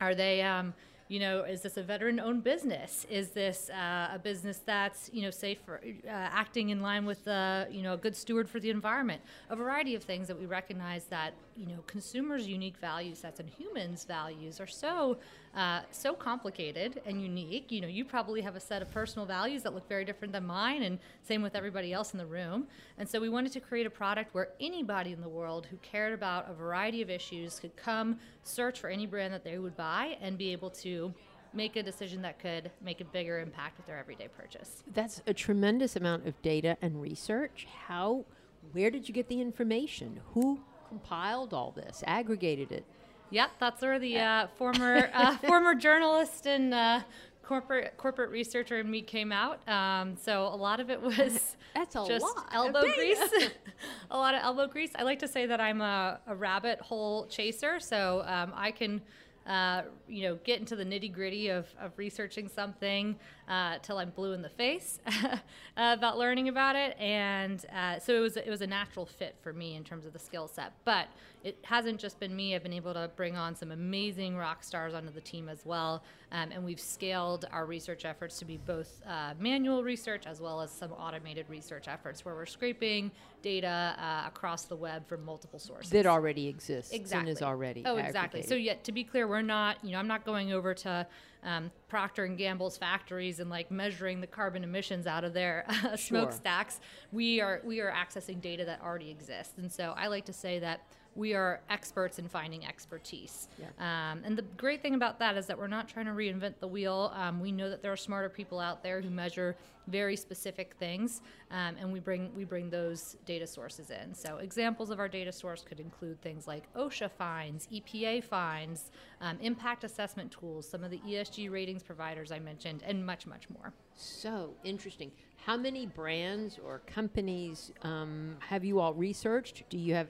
Are 0.00 0.14
they, 0.16 0.42
um, 0.42 0.74
you 1.12 1.20
know, 1.20 1.42
is 1.42 1.60
this 1.60 1.76
a 1.76 1.82
veteran-owned 1.82 2.42
business? 2.42 3.06
Is 3.10 3.28
this 3.32 3.68
uh, 3.68 4.14
a 4.14 4.18
business 4.18 4.62
that's, 4.64 5.10
you 5.12 5.20
know, 5.20 5.30
safe 5.30 5.58
for 5.62 5.78
uh, 5.84 6.10
acting 6.10 6.70
in 6.70 6.80
line 6.80 7.04
with, 7.04 7.28
uh, 7.28 7.66
you 7.70 7.82
know, 7.82 7.92
a 7.92 7.98
good 7.98 8.16
steward 8.16 8.48
for 8.48 8.58
the 8.58 8.70
environment? 8.70 9.20
A 9.50 9.56
variety 9.56 9.94
of 9.94 10.02
things 10.02 10.26
that 10.28 10.40
we 10.40 10.46
recognize 10.46 11.04
that, 11.10 11.34
you 11.54 11.66
know, 11.66 11.80
consumers' 11.86 12.48
unique 12.48 12.78
value 12.78 13.14
sets 13.14 13.40
and 13.40 13.48
humans' 13.50 14.04
values 14.04 14.58
are 14.58 14.66
so, 14.66 15.18
uh, 15.54 15.80
so 15.90 16.14
complicated 16.14 17.00
and 17.04 17.22
unique. 17.22 17.70
You 17.70 17.82
know, 17.82 17.88
you 17.88 18.04
probably 18.04 18.40
have 18.40 18.56
a 18.56 18.60
set 18.60 18.82
of 18.82 18.90
personal 18.90 19.26
values 19.26 19.62
that 19.64 19.74
look 19.74 19.88
very 19.88 20.04
different 20.04 20.32
than 20.32 20.46
mine, 20.46 20.82
and 20.82 20.98
same 21.22 21.42
with 21.42 21.54
everybody 21.54 21.92
else 21.92 22.12
in 22.12 22.18
the 22.18 22.26
room. 22.26 22.66
And 22.98 23.08
so 23.08 23.20
we 23.20 23.28
wanted 23.28 23.52
to 23.52 23.60
create 23.60 23.86
a 23.86 23.90
product 23.90 24.34
where 24.34 24.48
anybody 24.60 25.12
in 25.12 25.20
the 25.20 25.28
world 25.28 25.66
who 25.66 25.76
cared 25.78 26.14
about 26.14 26.50
a 26.50 26.54
variety 26.54 27.02
of 27.02 27.10
issues 27.10 27.58
could 27.58 27.76
come 27.76 28.18
search 28.42 28.80
for 28.80 28.88
any 28.88 29.06
brand 29.06 29.34
that 29.34 29.44
they 29.44 29.58
would 29.58 29.76
buy 29.76 30.16
and 30.20 30.38
be 30.38 30.52
able 30.52 30.70
to 30.70 31.12
make 31.54 31.76
a 31.76 31.82
decision 31.82 32.22
that 32.22 32.38
could 32.38 32.70
make 32.82 33.02
a 33.02 33.04
bigger 33.04 33.38
impact 33.38 33.76
with 33.76 33.86
their 33.86 33.98
everyday 33.98 34.28
purchase. 34.28 34.82
That's 34.94 35.22
a 35.26 35.34
tremendous 35.34 35.96
amount 35.96 36.26
of 36.26 36.40
data 36.40 36.78
and 36.80 37.00
research. 37.02 37.66
How, 37.88 38.24
where 38.72 38.90
did 38.90 39.06
you 39.06 39.14
get 39.14 39.28
the 39.28 39.40
information? 39.40 40.20
Who 40.32 40.60
compiled 40.88 41.52
all 41.52 41.72
this, 41.72 42.02
aggregated 42.06 42.72
it? 42.72 42.86
Yep, 43.32 43.50
that's 43.58 43.80
where 43.80 43.98
the 43.98 44.18
uh, 44.18 44.46
former 44.58 45.10
uh, 45.14 45.36
former 45.38 45.74
journalist 45.74 46.46
and 46.46 46.74
uh, 46.74 47.00
corporate 47.42 47.96
corporate 47.96 48.30
researcher 48.30 48.78
in 48.78 48.90
me 48.90 49.02
came 49.02 49.32
out. 49.32 49.66
Um, 49.68 50.16
so 50.16 50.42
a 50.42 50.56
lot 50.56 50.80
of 50.80 50.90
it 50.90 51.00
was 51.00 51.56
That's 51.74 51.96
a 51.96 52.06
just 52.06 52.24
lot 52.24 52.48
elbow 52.52 52.82
grease. 52.82 53.18
a 54.10 54.16
lot 54.16 54.34
of 54.34 54.42
elbow 54.42 54.66
grease. 54.66 54.90
I 54.96 55.02
like 55.02 55.18
to 55.20 55.28
say 55.28 55.46
that 55.46 55.60
I'm 55.60 55.80
a, 55.80 56.20
a 56.26 56.34
rabbit 56.34 56.80
hole 56.80 57.26
chaser, 57.26 57.80
so 57.80 58.22
um, 58.26 58.52
I 58.54 58.70
can. 58.70 59.00
Uh, 59.44 59.82
you 60.06 60.22
know, 60.22 60.38
get 60.44 60.60
into 60.60 60.76
the 60.76 60.84
nitty 60.84 61.12
gritty 61.12 61.48
of, 61.48 61.66
of 61.80 61.90
researching 61.96 62.46
something 62.46 63.16
uh, 63.52 63.76
till 63.82 63.98
I'm 63.98 64.08
blue 64.08 64.32
in 64.32 64.40
the 64.40 64.48
face 64.48 64.98
about 65.76 66.16
learning 66.16 66.48
about 66.48 66.74
it, 66.74 66.96
and 66.98 67.62
uh, 67.66 67.98
so 67.98 68.14
it 68.14 68.20
was 68.20 68.38
it 68.38 68.48
was 68.48 68.62
a 68.62 68.66
natural 68.66 69.04
fit 69.04 69.36
for 69.42 69.52
me 69.52 69.76
in 69.76 69.84
terms 69.84 70.06
of 70.06 70.14
the 70.14 70.18
skill 70.18 70.48
set. 70.48 70.72
But 70.86 71.08
it 71.44 71.58
hasn't 71.62 72.00
just 72.00 72.18
been 72.18 72.34
me. 72.34 72.54
I've 72.54 72.62
been 72.62 72.72
able 72.72 72.94
to 72.94 73.10
bring 73.14 73.36
on 73.36 73.54
some 73.54 73.70
amazing 73.70 74.38
rock 74.38 74.64
stars 74.64 74.94
onto 74.94 75.10
the 75.10 75.20
team 75.20 75.50
as 75.50 75.66
well, 75.66 76.02
um, 76.30 76.50
and 76.50 76.64
we've 76.64 76.80
scaled 76.80 77.44
our 77.52 77.66
research 77.66 78.06
efforts 78.06 78.38
to 78.38 78.46
be 78.46 78.56
both 78.56 79.02
uh, 79.06 79.34
manual 79.38 79.84
research 79.84 80.26
as 80.26 80.40
well 80.40 80.62
as 80.62 80.70
some 80.70 80.92
automated 80.92 81.44
research 81.50 81.88
efforts 81.88 82.24
where 82.24 82.34
we're 82.34 82.46
scraping 82.46 83.10
data 83.42 83.94
uh, 83.98 84.28
across 84.28 84.64
the 84.64 84.76
web 84.76 85.06
from 85.06 85.22
multiple 85.26 85.58
sources. 85.58 85.90
That 85.90 86.06
already 86.06 86.48
exists 86.48 86.92
exactly 86.92 87.32
is 87.32 87.42
already 87.42 87.82
oh 87.84 87.96
exactly. 87.96 88.40
So 88.40 88.54
yet 88.54 88.82
to 88.84 88.92
be 88.92 89.04
clear 89.04 89.28
we're 89.28 89.42
not 89.42 89.76
you 89.82 89.90
know 89.92 89.98
i'm 89.98 90.08
not 90.08 90.24
going 90.24 90.52
over 90.52 90.72
to 90.72 91.06
um, 91.44 91.70
procter 91.88 92.24
and 92.24 92.38
gamble's 92.38 92.76
factories 92.76 93.40
and 93.40 93.50
like 93.50 93.70
measuring 93.70 94.20
the 94.20 94.26
carbon 94.26 94.62
emissions 94.64 95.06
out 95.06 95.24
of 95.24 95.32
their 95.34 95.64
uh, 95.68 95.96
Sure. 95.96 95.96
smokestacks 95.96 96.80
we 97.10 97.40
are 97.40 97.60
we 97.64 97.80
are 97.80 97.90
accessing 97.92 98.40
data 98.40 98.64
that 98.64 98.80
already 98.82 99.10
exists 99.10 99.54
and 99.58 99.70
so 99.72 99.92
i 99.96 100.06
like 100.06 100.24
to 100.24 100.32
say 100.32 100.58
that 100.58 100.82
we 101.14 101.34
are 101.34 101.60
experts 101.68 102.18
in 102.18 102.28
finding 102.28 102.64
expertise. 102.64 103.48
Um, 103.78 104.22
and 104.24 104.36
the 104.36 104.42
great 104.56 104.82
thing 104.82 104.94
about 104.94 105.18
that 105.18 105.36
is 105.36 105.46
that 105.46 105.58
we're 105.58 105.66
not 105.66 105.88
trying 105.88 106.06
to 106.06 106.12
reinvent 106.12 106.54
the 106.60 106.66
wheel. 106.66 107.12
Um, 107.14 107.40
we 107.40 107.52
know 107.52 107.68
that 107.68 107.82
there 107.82 107.92
are 107.92 107.96
smarter 107.96 108.28
people 108.28 108.58
out 108.58 108.82
there 108.82 109.00
who 109.00 109.10
measure 109.10 109.56
very 109.88 110.16
specific 110.16 110.74
things, 110.78 111.20
um, 111.50 111.74
and 111.80 111.92
we 111.92 111.98
bring 111.98 112.30
we 112.36 112.44
bring 112.44 112.70
those 112.70 113.16
data 113.26 113.46
sources 113.46 113.90
in. 113.90 114.14
So 114.14 114.36
examples 114.38 114.90
of 114.90 115.00
our 115.00 115.08
data 115.08 115.32
source 115.32 115.64
could 115.68 115.80
include 115.80 116.20
things 116.22 116.46
like 116.46 116.72
OSHA 116.74 117.10
fines, 117.10 117.68
EPA 117.72 118.22
fines, 118.24 118.90
um, 119.20 119.38
impact 119.40 119.84
assessment 119.84 120.30
tools, 120.30 120.68
some 120.68 120.84
of 120.84 120.90
the 120.90 120.98
ESG 120.98 121.50
ratings 121.50 121.82
providers 121.82 122.30
I 122.30 122.38
mentioned, 122.38 122.82
and 122.86 123.04
much 123.04 123.26
much 123.26 123.50
more. 123.50 123.72
So 123.94 124.54
interesting. 124.64 125.10
How 125.44 125.56
many 125.56 125.86
brands 125.86 126.58
or 126.64 126.80
companies 126.86 127.72
um, 127.82 128.36
have 128.38 128.64
you 128.64 128.78
all 128.78 128.94
researched? 128.94 129.68
Do 129.68 129.76
you 129.76 129.94
have 129.94 130.06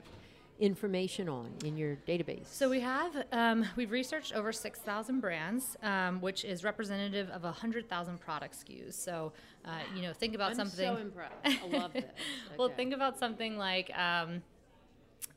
information 0.59 1.27
on 1.29 1.51
in 1.65 1.77
your 1.77 1.97
database? 2.07 2.47
So 2.47 2.69
we 2.69 2.79
have 2.81 3.11
um, 3.31 3.65
we've 3.75 3.91
researched 3.91 4.33
over 4.33 4.51
six 4.51 4.79
thousand 4.79 5.19
brands, 5.19 5.75
um, 5.83 6.21
which 6.21 6.43
is 6.45 6.63
representative 6.63 7.29
of 7.29 7.43
hundred 7.43 7.89
thousand 7.89 8.19
product 8.19 8.55
SKUs. 8.65 8.93
So 8.93 9.33
uh, 9.65 9.69
you 9.95 10.01
know, 10.01 10.13
think 10.13 10.35
about 10.35 10.51
I'm 10.51 10.57
something. 10.57 10.85
so 10.95 10.95
impressed. 11.01 11.33
I 11.45 11.67
love 11.77 11.93
this. 11.93 12.05
well, 12.57 12.69
think 12.69 12.93
about 12.93 13.17
something 13.19 13.57
like. 13.57 13.91
Um, 13.97 14.41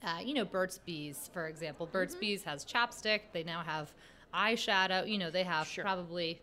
uh, 0.03 0.19
you 0.23 0.35
know, 0.35 0.45
Burt's 0.45 0.79
Bees, 0.79 1.31
for 1.33 1.47
example. 1.49 1.87
Burt's 1.87 2.15
Mm-hmm. 2.15 2.21
Bees 2.21 2.43
has 2.43 2.65
chapstick. 2.65 3.21
They 3.33 3.43
now 3.45 3.63
have 3.63 3.93
eyeshadow. 4.35 5.09
You 5.09 5.17
know, 5.19 5.31
they 5.31 5.43
have 5.45 5.67
Sure. 5.67 5.83
probably 5.83 6.41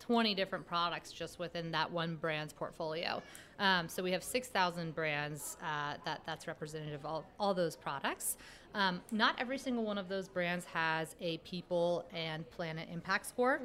20 0.00 0.34
different 0.34 0.66
products 0.66 1.12
just 1.12 1.38
within 1.38 1.70
that 1.72 1.90
one 1.90 2.16
brand's 2.16 2.52
portfolio. 2.52 3.22
Um, 3.58 3.88
so 3.88 4.02
we 4.02 4.12
have 4.12 4.22
6,000 4.22 4.94
brands 4.94 5.56
uh, 5.62 5.94
that 6.04 6.20
that's 6.26 6.46
representative 6.46 7.00
of 7.00 7.06
all, 7.06 7.24
all 7.40 7.54
those 7.54 7.76
products. 7.76 8.36
Um, 8.74 9.00
not 9.10 9.36
every 9.38 9.56
single 9.56 9.84
one 9.84 9.96
of 9.96 10.08
those 10.08 10.28
brands 10.28 10.66
has 10.66 11.16
a 11.20 11.38
people 11.38 12.04
and 12.12 12.48
planet 12.50 12.88
impact 12.92 13.24
score, 13.24 13.58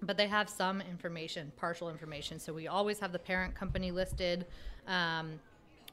but 0.00 0.16
they 0.16 0.26
have 0.26 0.48
some 0.48 0.80
information, 0.80 1.52
partial 1.56 1.90
information. 1.90 2.38
So 2.38 2.54
we 2.54 2.66
always 2.66 2.98
have 2.98 3.12
the 3.12 3.18
parent 3.18 3.54
company 3.54 3.90
listed. 3.90 4.46
Um, 4.86 5.38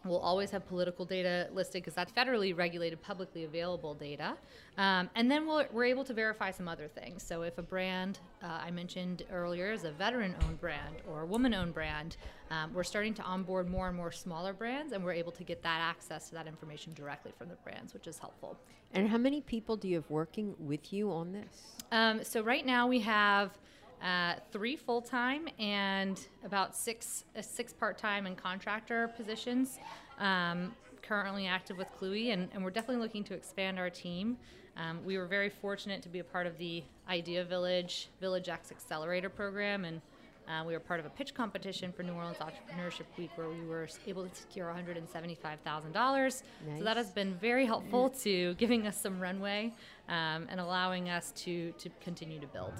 We'll 0.06 0.20
always 0.20 0.52
have 0.52 0.68
political 0.68 1.06
data 1.06 1.48
listed 1.54 1.82
because 1.82 1.94
that's 1.94 2.12
federally 2.12 2.56
regulated, 2.56 3.02
publicly 3.02 3.46
available 3.46 3.94
data. 3.94 4.36
Um, 4.78 5.10
and 5.16 5.32
then 5.32 5.48
we'll, 5.48 5.66
we're 5.72 5.86
able 5.86 6.04
to 6.04 6.14
verify 6.14 6.52
some 6.52 6.68
other 6.68 6.88
things. 6.88 7.24
So 7.24 7.44
if 7.44 7.58
a 7.58 7.62
brand 7.62 8.20
uh, 8.44 8.48
I 8.48 8.72
mentioned 8.72 9.24
earlier 9.32 9.72
is 9.72 9.86
a 9.86 9.92
veteran 9.92 10.36
owned 10.44 10.60
brand 10.60 10.98
or 11.10 11.22
a 11.22 11.26
woman 11.26 11.54
owned 11.54 11.74
brand, 11.74 12.18
um, 12.52 12.74
we're 12.74 12.84
starting 12.84 13.14
to 13.16 13.24
onboard 13.24 13.70
more 13.70 13.88
and 13.88 13.96
more 13.96 14.12
smaller 14.12 14.54
brands, 14.54 14.94
and 14.94 15.04
we're 15.04 15.14
able 15.14 15.32
to 15.32 15.44
get 15.44 15.64
that 15.64 15.80
access 15.82 16.30
to 16.30 16.36
that 16.36 16.48
information 16.48 16.94
directly 16.94 17.32
from 17.38 17.50
the 17.50 17.56
brands, 17.64 17.94
which 17.94 18.08
is 18.08 18.20
helpful. 18.20 18.58
And 18.94 19.10
how 19.10 19.18
many 19.18 19.42
people 19.42 19.76
do 19.76 19.88
you 19.88 19.96
have 19.96 20.10
working 20.10 20.54
with 20.60 20.94
you 20.94 21.12
on 21.12 21.32
this? 21.32 21.74
Um, 21.92 22.24
so 22.24 22.42
right 22.42 22.66
now 22.66 22.88
we 22.88 23.00
have 23.00 23.58
uh, 24.04 24.34
three 24.52 24.76
full 24.76 25.02
time 25.02 25.48
and 25.60 26.20
about 26.46 26.76
six 26.76 27.24
uh, 27.38 27.42
six 27.42 27.72
part 27.72 27.98
time 27.98 28.26
and 28.26 28.38
contractor 28.38 29.08
positions 29.16 29.80
um, 30.20 30.74
currently 31.02 31.48
active 31.48 31.78
with 31.78 31.88
Cluey, 32.00 32.34
and, 32.34 32.50
and 32.54 32.64
we're 32.64 32.72
definitely 32.72 33.02
looking 33.02 33.24
to 33.26 33.34
expand 33.34 33.80
our 33.80 33.90
team. 33.90 34.38
Um, 34.76 35.00
we 35.06 35.18
were 35.18 35.28
very 35.28 35.50
fortunate 35.50 36.02
to 36.02 36.10
be 36.10 36.20
a 36.20 36.24
part 36.24 36.48
of 36.48 36.58
the 36.58 36.84
Idea 37.10 37.44
Village 37.44 38.10
Village 38.20 38.50
X 38.50 38.72
Accelerator 38.72 39.30
program, 39.30 39.86
and 39.86 40.02
uh, 40.48 40.64
we 40.66 40.74
were 40.74 40.80
part 40.80 41.00
of 41.00 41.06
a 41.06 41.10
pitch 41.10 41.34
competition 41.34 41.94
for 41.94 42.04
New 42.04 42.14
Orleans 42.14 42.38
Entrepreneurship 42.38 43.06
Week 43.18 43.32
where 43.36 43.50
we 43.50 43.66
were 43.66 43.88
able 44.08 44.28
to 44.28 44.36
secure 44.36 44.74
$175,000. 44.74 46.44
So 46.78 46.84
that 46.84 46.98
has 46.98 47.12
been 47.12 47.36
very 47.36 47.66
helpful 47.66 48.10
to 48.22 48.54
giving 48.56 48.86
us 48.86 49.00
some 49.00 49.20
runway 49.22 49.72
um, 50.10 50.48
and 50.50 50.60
allowing 50.60 51.10
us 51.10 51.32
to, 51.38 51.72
to 51.74 51.90
continue 52.02 52.40
to 52.42 52.48
build. 52.48 52.74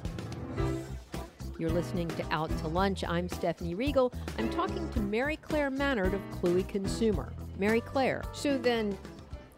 You're 1.60 1.70
listening 1.70 2.08
to 2.10 2.26
Out 2.32 2.50
to 2.60 2.68
Lunch. 2.68 3.04
I'm 3.04 3.30
Stephanie 3.30 3.76
Riegel. 3.76 4.12
I'm 4.40 4.50
talking 4.50 4.90
to 4.90 5.00
Mary 5.02 5.38
Claire 5.38 5.70
Mannard 5.70 6.16
of 6.16 6.22
Cluey 6.32 6.68
Consumer. 6.68 7.32
Mary 7.60 7.80
Claire. 7.80 8.24
So 8.34 8.58
then, 8.58 8.98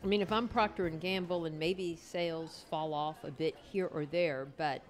I 0.04 0.08
mean, 0.08 0.22
if 0.22 0.30
I'm 0.30 0.50
Procter 0.50 0.88
and 0.88 1.00
Gamble, 1.00 1.46
and 1.46 1.58
maybe 1.58 1.96
sales 1.96 2.66
fall 2.70 2.94
off 2.94 3.24
a 3.24 3.32
bit 3.32 3.56
here 3.72 3.88
or 3.88 4.06
there, 4.06 4.46
but 4.58 4.82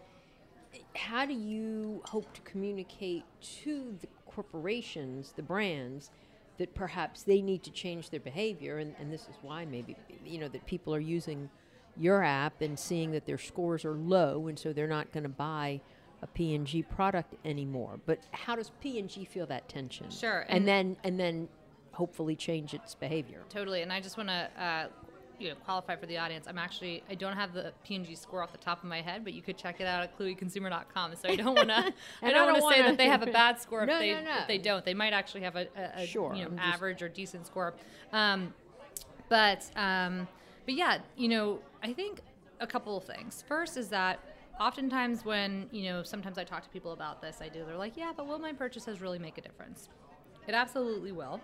how 0.95 1.27
do 1.27 1.33
you 1.33 2.01
hope 2.05 2.33
to 2.33 2.41
communicate 2.41 3.23
to 3.61 3.95
the 4.01 4.07
corporations, 4.25 5.31
the 5.35 5.43
brands, 5.43 6.09
that 6.57 6.73
perhaps 6.73 7.21
they 7.21 7.39
need 7.39 7.61
to 7.63 7.71
change 7.71 8.09
their 8.09 8.19
behavior, 8.19 8.79
and, 8.79 8.95
and 8.99 9.13
this 9.13 9.23
is 9.23 9.35
why 9.43 9.63
maybe 9.63 9.95
you 10.25 10.39
know 10.39 10.47
that 10.47 10.65
people 10.65 10.95
are 10.95 10.99
using 10.99 11.49
your 11.97 12.23
app 12.23 12.61
and 12.61 12.79
seeing 12.79 13.11
that 13.11 13.25
their 13.27 13.37
scores 13.37 13.85
are 13.85 13.93
low, 13.93 14.47
and 14.47 14.57
so 14.57 14.73
they're 14.73 14.87
not 14.87 15.11
going 15.11 15.23
to 15.23 15.29
buy 15.29 15.79
a 16.25 16.27
P&G 16.27 16.81
product 16.83 17.35
anymore. 17.45 17.99
But 18.05 18.19
how 18.31 18.55
does 18.55 18.71
P&G 18.81 19.25
feel 19.25 19.45
that 19.45 19.69
tension? 19.69 20.09
Sure, 20.09 20.41
and, 20.49 20.57
and- 20.57 20.67
then 20.67 20.97
and 21.03 21.19
then 21.19 21.47
hopefully 21.91 22.35
change 22.35 22.73
its 22.73 22.95
behavior. 22.95 23.41
Totally, 23.49 23.81
and 23.83 23.93
I 23.93 24.01
just 24.01 24.17
want 24.17 24.29
to 24.29 24.49
uh, 24.59 24.87
you 25.39 25.49
know 25.49 25.55
qualify 25.63 25.95
for 25.95 26.07
the 26.07 26.17
audience. 26.17 26.47
I'm 26.47 26.57
actually 26.57 27.03
I 27.09 27.15
don't 27.15 27.35
have 27.35 27.53
the 27.53 27.73
P&G 27.85 28.15
score 28.15 28.41
off 28.41 28.51
the 28.51 28.57
top 28.57 28.79
of 28.83 28.89
my 28.89 29.01
head, 29.01 29.23
but 29.23 29.33
you 29.33 29.43
could 29.43 29.55
check 29.55 29.79
it 29.79 29.85
out 29.85 30.01
at 30.01 30.17
clueyconsumer.com. 30.17 31.15
So 31.15 31.29
I 31.29 31.35
don't 31.35 31.55
want 31.55 31.69
to 31.69 31.93
I 32.23 32.31
don't 32.31 32.51
want 32.51 32.55
to 32.57 32.69
say 32.69 32.81
that 32.81 32.97
they 32.97 33.07
have 33.07 33.21
a 33.21 33.31
bad 33.31 33.61
score 33.61 33.83
if 33.83 33.89
they 33.89 34.13
no, 34.13 34.21
no. 34.21 34.41
if 34.41 34.47
they 34.47 34.57
don't. 34.57 34.83
They 34.83 34.95
might 34.95 35.13
actually 35.13 35.41
have 35.41 35.55
a, 35.55 35.67
a, 35.77 36.03
a 36.03 36.07
Sure, 36.07 36.33
you 36.33 36.45
know 36.45 36.51
average 36.57 37.03
or 37.03 37.09
decent 37.09 37.45
score. 37.45 37.75
Um, 38.11 38.53
but 39.29 39.69
um, 39.75 40.27
but 40.65 40.73
yeah, 40.73 40.97
you 41.15 41.27
know 41.27 41.59
I 41.83 41.93
think 41.93 42.21
a 42.59 42.65
couple 42.65 42.97
of 42.97 43.03
things. 43.03 43.43
First 43.47 43.77
is 43.77 43.89
that 43.89 44.19
oftentimes 44.59 45.25
when 45.25 45.67
you 45.71 45.83
know 45.83 46.03
sometimes 46.03 46.37
I 46.37 46.43
talk 46.43 46.63
to 46.63 46.69
people 46.69 46.93
about 46.93 47.21
this, 47.21 47.37
I 47.41 47.49
do. 47.49 47.65
They're 47.65 47.77
like, 47.77 47.97
yeah, 47.97 48.11
but 48.15 48.27
will 48.27 48.39
my 48.39 48.53
purchases 48.53 49.01
really 49.01 49.19
make 49.19 49.37
a 49.37 49.41
difference? 49.41 49.89
It 50.47 50.53
absolutely 50.53 51.11
will. 51.11 51.41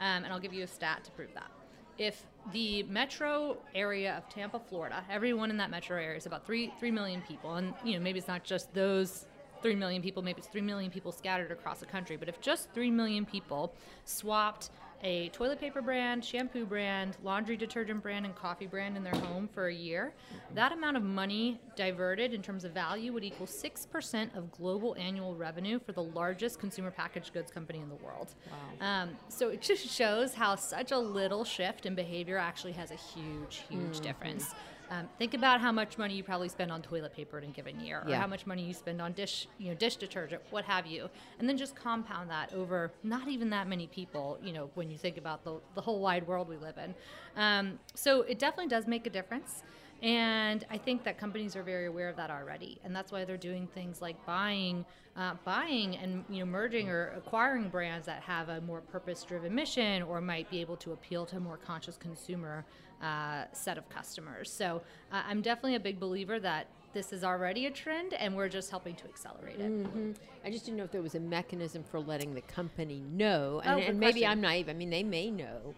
Um, 0.00 0.24
and 0.24 0.26
I'll 0.26 0.40
give 0.40 0.52
you 0.52 0.64
a 0.64 0.66
stat 0.66 1.04
to 1.04 1.10
prove 1.12 1.32
that. 1.34 1.50
If 1.98 2.24
the 2.52 2.82
metro 2.84 3.58
area 3.74 4.16
of 4.16 4.28
Tampa, 4.28 4.58
Florida, 4.58 5.04
everyone 5.10 5.50
in 5.50 5.56
that 5.58 5.70
metro 5.70 5.96
area 5.96 6.16
is 6.16 6.26
about 6.26 6.46
three 6.46 6.72
three 6.78 6.90
million 6.90 7.22
people, 7.22 7.54
and 7.56 7.74
you 7.84 7.94
know 7.94 8.00
maybe 8.00 8.18
it's 8.18 8.28
not 8.28 8.44
just 8.44 8.72
those 8.74 9.26
three 9.62 9.76
million 9.76 10.02
people, 10.02 10.22
maybe 10.22 10.38
it's 10.38 10.48
three 10.48 10.60
million 10.60 10.90
people 10.90 11.12
scattered 11.12 11.52
across 11.52 11.78
the 11.78 11.86
country. 11.86 12.16
But 12.16 12.28
if 12.28 12.40
just 12.40 12.70
three 12.72 12.90
million 12.90 13.24
people 13.24 13.74
swapped 14.04 14.70
a 15.02 15.28
toilet 15.30 15.60
paper 15.60 15.82
brand, 15.82 16.24
shampoo 16.24 16.64
brand, 16.64 17.16
laundry 17.22 17.56
detergent 17.56 18.02
brand, 18.02 18.24
and 18.24 18.34
coffee 18.36 18.66
brand 18.66 18.96
in 18.96 19.02
their 19.02 19.14
home 19.14 19.48
for 19.52 19.66
a 19.66 19.74
year, 19.74 20.14
that 20.54 20.72
amount 20.72 20.96
of 20.96 21.02
money 21.02 21.60
diverted 21.74 22.32
in 22.32 22.42
terms 22.42 22.64
of 22.64 22.72
value 22.72 23.12
would 23.12 23.24
equal 23.24 23.46
6% 23.46 24.36
of 24.36 24.52
global 24.52 24.94
annual 24.96 25.34
revenue 25.34 25.80
for 25.80 25.92
the 25.92 26.02
largest 26.02 26.60
consumer 26.60 26.90
packaged 26.90 27.32
goods 27.32 27.50
company 27.50 27.80
in 27.80 27.88
the 27.88 27.96
world. 27.96 28.34
Um, 28.80 29.10
so 29.28 29.48
it 29.48 29.60
just 29.60 29.86
shows 29.88 30.34
how 30.34 30.54
such 30.54 30.92
a 30.92 30.98
little 30.98 31.44
shift 31.44 31.84
in 31.86 31.94
behavior 31.94 32.38
actually 32.38 32.72
has 32.72 32.90
a 32.90 32.96
huge, 32.96 33.62
huge 33.68 34.00
difference. 34.00 34.54
Um, 34.90 35.08
think 35.18 35.32
about 35.32 35.60
how 35.60 35.72
much 35.72 35.96
money 35.96 36.14
you 36.14 36.22
probably 36.22 36.48
spend 36.48 36.70
on 36.70 36.82
toilet 36.82 37.14
paper 37.14 37.38
in 37.38 37.44
a 37.44 37.52
given 37.52 37.80
year, 37.80 38.02
or 38.04 38.10
Yeah. 38.10 38.20
how 38.20 38.26
much 38.26 38.46
money 38.46 38.62
you 38.62 38.74
spend 38.74 39.00
on 39.00 39.12
dish, 39.12 39.48
you 39.58 39.68
know, 39.70 39.74
dish 39.74 39.96
detergent, 39.96 40.42
what 40.50 40.64
have 40.64 40.86
you, 40.86 41.08
and 41.38 41.48
then 41.48 41.56
just 41.56 41.74
compound 41.74 42.28
that 42.30 42.52
over 42.52 42.90
not 43.02 43.28
even 43.28 43.48
that 43.50 43.68
many 43.68 43.86
people. 43.86 44.38
You 44.42 44.52
know, 44.52 44.70
when 44.74 44.90
you 44.90 44.98
think 44.98 45.16
about 45.16 45.44
the 45.44 45.60
the 45.74 45.80
whole 45.80 46.00
wide 46.00 46.26
world 46.26 46.48
we 46.48 46.56
live 46.56 46.76
in, 46.76 46.94
um, 47.36 47.78
so 47.94 48.22
it 48.22 48.38
definitely 48.38 48.68
does 48.68 48.86
make 48.86 49.06
a 49.06 49.10
difference. 49.10 49.62
And 50.02 50.66
I 50.68 50.78
think 50.78 51.04
that 51.04 51.16
companies 51.16 51.54
are 51.54 51.62
very 51.62 51.86
aware 51.86 52.08
of 52.08 52.16
that 52.16 52.28
already, 52.28 52.80
and 52.84 52.94
that's 52.94 53.12
why 53.12 53.24
they're 53.24 53.36
doing 53.36 53.68
things 53.68 54.02
like 54.02 54.16
buying, 54.26 54.84
uh, 55.16 55.34
buying, 55.44 55.96
and 55.96 56.24
you 56.30 56.40
know, 56.40 56.50
merging 56.50 56.88
or 56.88 57.12
acquiring 57.16 57.68
brands 57.68 58.06
that 58.06 58.22
have 58.22 58.48
a 58.48 58.60
more 58.62 58.80
purpose-driven 58.80 59.54
mission, 59.54 60.02
or 60.02 60.20
might 60.20 60.50
be 60.50 60.60
able 60.60 60.76
to 60.76 60.92
appeal 60.92 61.26
to 61.26 61.36
a 61.36 61.40
more 61.40 61.56
conscious 61.58 61.96
consumer 61.96 62.64
uh, 63.02 63.44
set 63.52 63.76
of 63.76 63.88
customers. 63.88 64.50
So 64.50 64.82
uh, 65.12 65.22
I'm 65.28 65.42
definitely 65.42 65.74
a 65.74 65.80
big 65.80 66.00
believer 66.00 66.40
that 66.40 66.68
this 66.94 67.12
is 67.12 67.24
already 67.24 67.66
a 67.66 67.70
trend, 67.70 68.14
and 68.14 68.36
we're 68.36 68.48
just 68.48 68.70
helping 68.70 68.94
to 68.96 69.04
accelerate 69.04 69.58
it. 69.60 69.70
Mm. 69.70 70.14
I 70.44 70.50
just 70.50 70.64
didn't 70.66 70.76
know 70.78 70.84
if 70.84 70.92
there 70.92 71.02
was 71.02 71.14
a 71.14 71.20
mechanism 71.20 71.82
for 71.84 71.98
letting 72.00 72.34
the 72.34 72.42
company 72.42 73.02
know. 73.10 73.62
Oh, 73.64 73.68
And, 73.68 73.80
good 73.80 73.88
and 73.90 74.00
maybe 74.00 74.20
question. 74.20 74.30
I'm 74.30 74.40
naive. 74.40 74.68
I 74.68 74.74
mean, 74.74 74.90
they 74.90 75.02
may 75.02 75.30
know, 75.30 75.74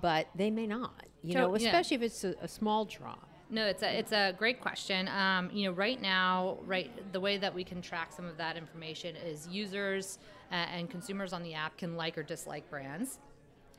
but 0.00 0.26
they 0.34 0.50
may 0.50 0.66
not. 0.66 1.06
You 1.22 1.32
To- 1.34 1.38
know, 1.38 1.56
yeah. 1.56 1.68
especially 1.68 1.96
if 1.96 2.02
it's 2.02 2.24
a, 2.24 2.34
a 2.42 2.48
small 2.48 2.84
drop. 2.84 3.25
No, 3.48 3.66
it's 3.66 3.82
a 3.82 3.98
it's 3.98 4.12
a 4.12 4.34
great 4.36 4.60
question. 4.60 5.08
Um, 5.08 5.50
you 5.52 5.66
know, 5.66 5.72
right 5.72 6.00
now, 6.00 6.58
right, 6.66 6.90
the 7.12 7.20
way 7.20 7.38
that 7.38 7.54
we 7.54 7.62
can 7.62 7.80
track 7.80 8.12
some 8.12 8.26
of 8.26 8.36
that 8.38 8.56
information 8.56 9.14
is 9.14 9.46
users 9.46 10.18
uh, 10.50 10.54
and 10.54 10.90
consumers 10.90 11.32
on 11.32 11.42
the 11.44 11.54
app 11.54 11.76
can 11.76 11.96
like 11.96 12.18
or 12.18 12.24
dislike 12.24 12.68
brands. 12.68 13.20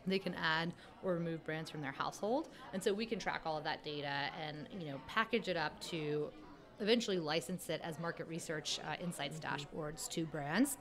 They 0.06 0.20
can 0.20 0.36
add 0.36 0.74
or 1.04 1.16
remove 1.16 1.44
brands 1.44 1.70
from 1.70 1.82
their 1.82 1.92
household, 1.92 2.48
and 2.74 2.82
so 2.82 2.94
we 2.94 3.06
can 3.06 3.20
track 3.20 3.42
all 3.46 3.58
of 3.58 3.66
that 3.66 3.84
data 3.84 4.30
and 4.42 4.68
you 4.80 4.88
know 4.88 5.02
package 5.06 5.50
it 5.50 5.58
up 5.58 5.78
to 5.90 6.30
eventually 6.80 7.20
license 7.20 7.68
it 7.70 7.82
as 7.84 8.00
market 8.00 8.26
research 8.30 8.80
uh, 8.88 8.96
insights 9.04 9.38
dashboards 9.38 10.08
to 10.10 10.26
brands. 10.26 10.78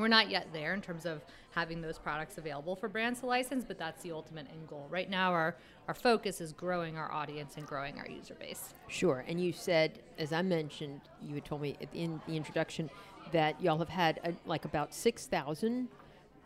We're 0.00 0.08
not 0.08 0.30
yet 0.30 0.48
there 0.52 0.74
in 0.74 0.80
terms 0.80 1.06
of 1.06 1.22
having 1.50 1.80
those 1.80 1.98
products 1.98 2.38
available 2.38 2.76
for 2.76 2.88
brands 2.88 3.20
to 3.20 3.26
license, 3.26 3.64
but 3.66 3.78
that's 3.78 4.02
the 4.02 4.12
ultimate 4.12 4.46
end 4.50 4.68
goal. 4.68 4.86
Right 4.90 5.10
now, 5.10 5.32
our, 5.32 5.56
our 5.88 5.94
focus 5.94 6.40
is 6.40 6.52
growing 6.52 6.96
our 6.96 7.10
audience 7.10 7.56
and 7.56 7.66
growing 7.66 7.98
our 7.98 8.08
user 8.08 8.34
base. 8.34 8.74
Sure. 8.86 9.24
And 9.26 9.42
you 9.42 9.52
said, 9.52 9.98
as 10.18 10.32
I 10.32 10.42
mentioned, 10.42 11.00
you 11.22 11.34
had 11.34 11.44
told 11.44 11.62
me 11.62 11.76
in 11.94 12.20
the 12.26 12.36
introduction 12.36 12.90
that 13.32 13.60
y'all 13.60 13.78
have 13.78 13.88
had 13.88 14.20
uh 14.24 14.32
like 14.46 14.64
about 14.64 14.94
6,000 14.94 15.88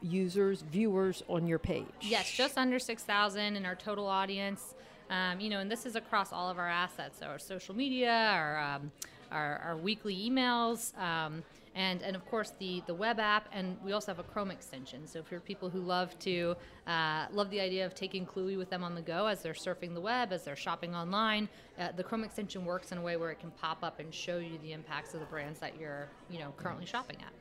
users, 0.01 0.63
viewers 0.63 1.23
on 1.29 1.47
your 1.47 1.59
page. 1.59 1.85
Yes, 2.01 2.33
just 2.33 2.59
under 2.59 2.79
6,000 2.79 3.57
in 3.57 3.65
our 3.65 3.77
total 3.77 4.07
audience. 4.07 4.75
Um, 5.11 5.41
you 5.41 5.51
know, 5.51 5.59
and 5.59 5.71
this 5.71 5.85
is 5.85 5.95
across 5.95 6.33
all 6.33 6.49
of 6.49 6.59
our 6.59 6.69
assets, 6.69 7.19
so 7.19 7.27
our 7.27 7.39
social 7.39 7.77
media, 7.77 8.11
our, 8.11 8.59
um, 8.59 8.91
our, 9.31 9.59
our 9.59 9.77
weekly 9.77 10.17
emails, 10.17 10.97
um, 10.99 11.43
and, 11.75 12.03
and 12.03 12.15
of 12.15 12.25
course 12.27 12.53
the, 12.59 12.83
the 12.87 12.95
web 12.95 13.19
app, 13.19 13.49
and 13.53 13.77
we 13.85 13.93
also 13.93 14.13
have 14.13 14.19
a 14.19 14.25
Chrome 14.25 14.51
extension. 14.51 15.07
So 15.07 15.19
if 15.19 15.31
you're 15.31 15.41
people 15.41 15.71
who 15.71 15.81
love 15.81 16.19
to 16.21 16.57
uh, 16.87 17.27
love 17.33 17.51
the 17.51 17.61
idea 17.61 17.87
of 17.87 17.95
taking 17.95 18.27
Cluey 18.27 18.57
with 18.57 18.71
them 18.71 18.85
on 18.85 18.95
the 18.95 19.03
go 19.03 19.27
as 19.27 19.43
they're 19.43 19.53
surfing 19.53 19.95
the 19.95 20.01
web, 20.01 20.33
as 20.33 20.45
they're 20.45 20.57
shopping 20.57 20.95
online, 20.95 21.49
uh, 21.79 21.93
the 21.97 22.03
Chrome 22.03 22.25
extension 22.25 22.65
works 22.65 22.93
in 22.93 22.99
a 22.99 23.03
way 23.03 23.17
where 23.17 23.31
it 23.31 23.41
can 23.41 23.51
pop 23.53 23.83
up 23.83 24.01
and 24.01 24.13
show 24.13 24.39
you 24.39 24.59
the 24.63 24.73
impacts 24.73 25.15
of 25.15 25.21
the 25.21 25.27
brands 25.27 25.59
that 25.61 25.79
you're 25.79 26.09
you 26.31 26.39
know 26.39 26.53
currently 26.57 26.87
shopping 26.87 27.17
at. 27.21 27.33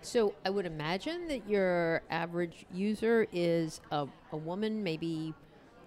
So 0.00 0.34
I 0.44 0.50
would 0.50 0.66
imagine 0.66 1.26
that 1.28 1.48
your 1.48 2.02
average 2.10 2.66
user 2.72 3.26
is 3.32 3.80
a, 3.90 4.06
a 4.30 4.36
woman, 4.36 4.82
maybe 4.82 5.34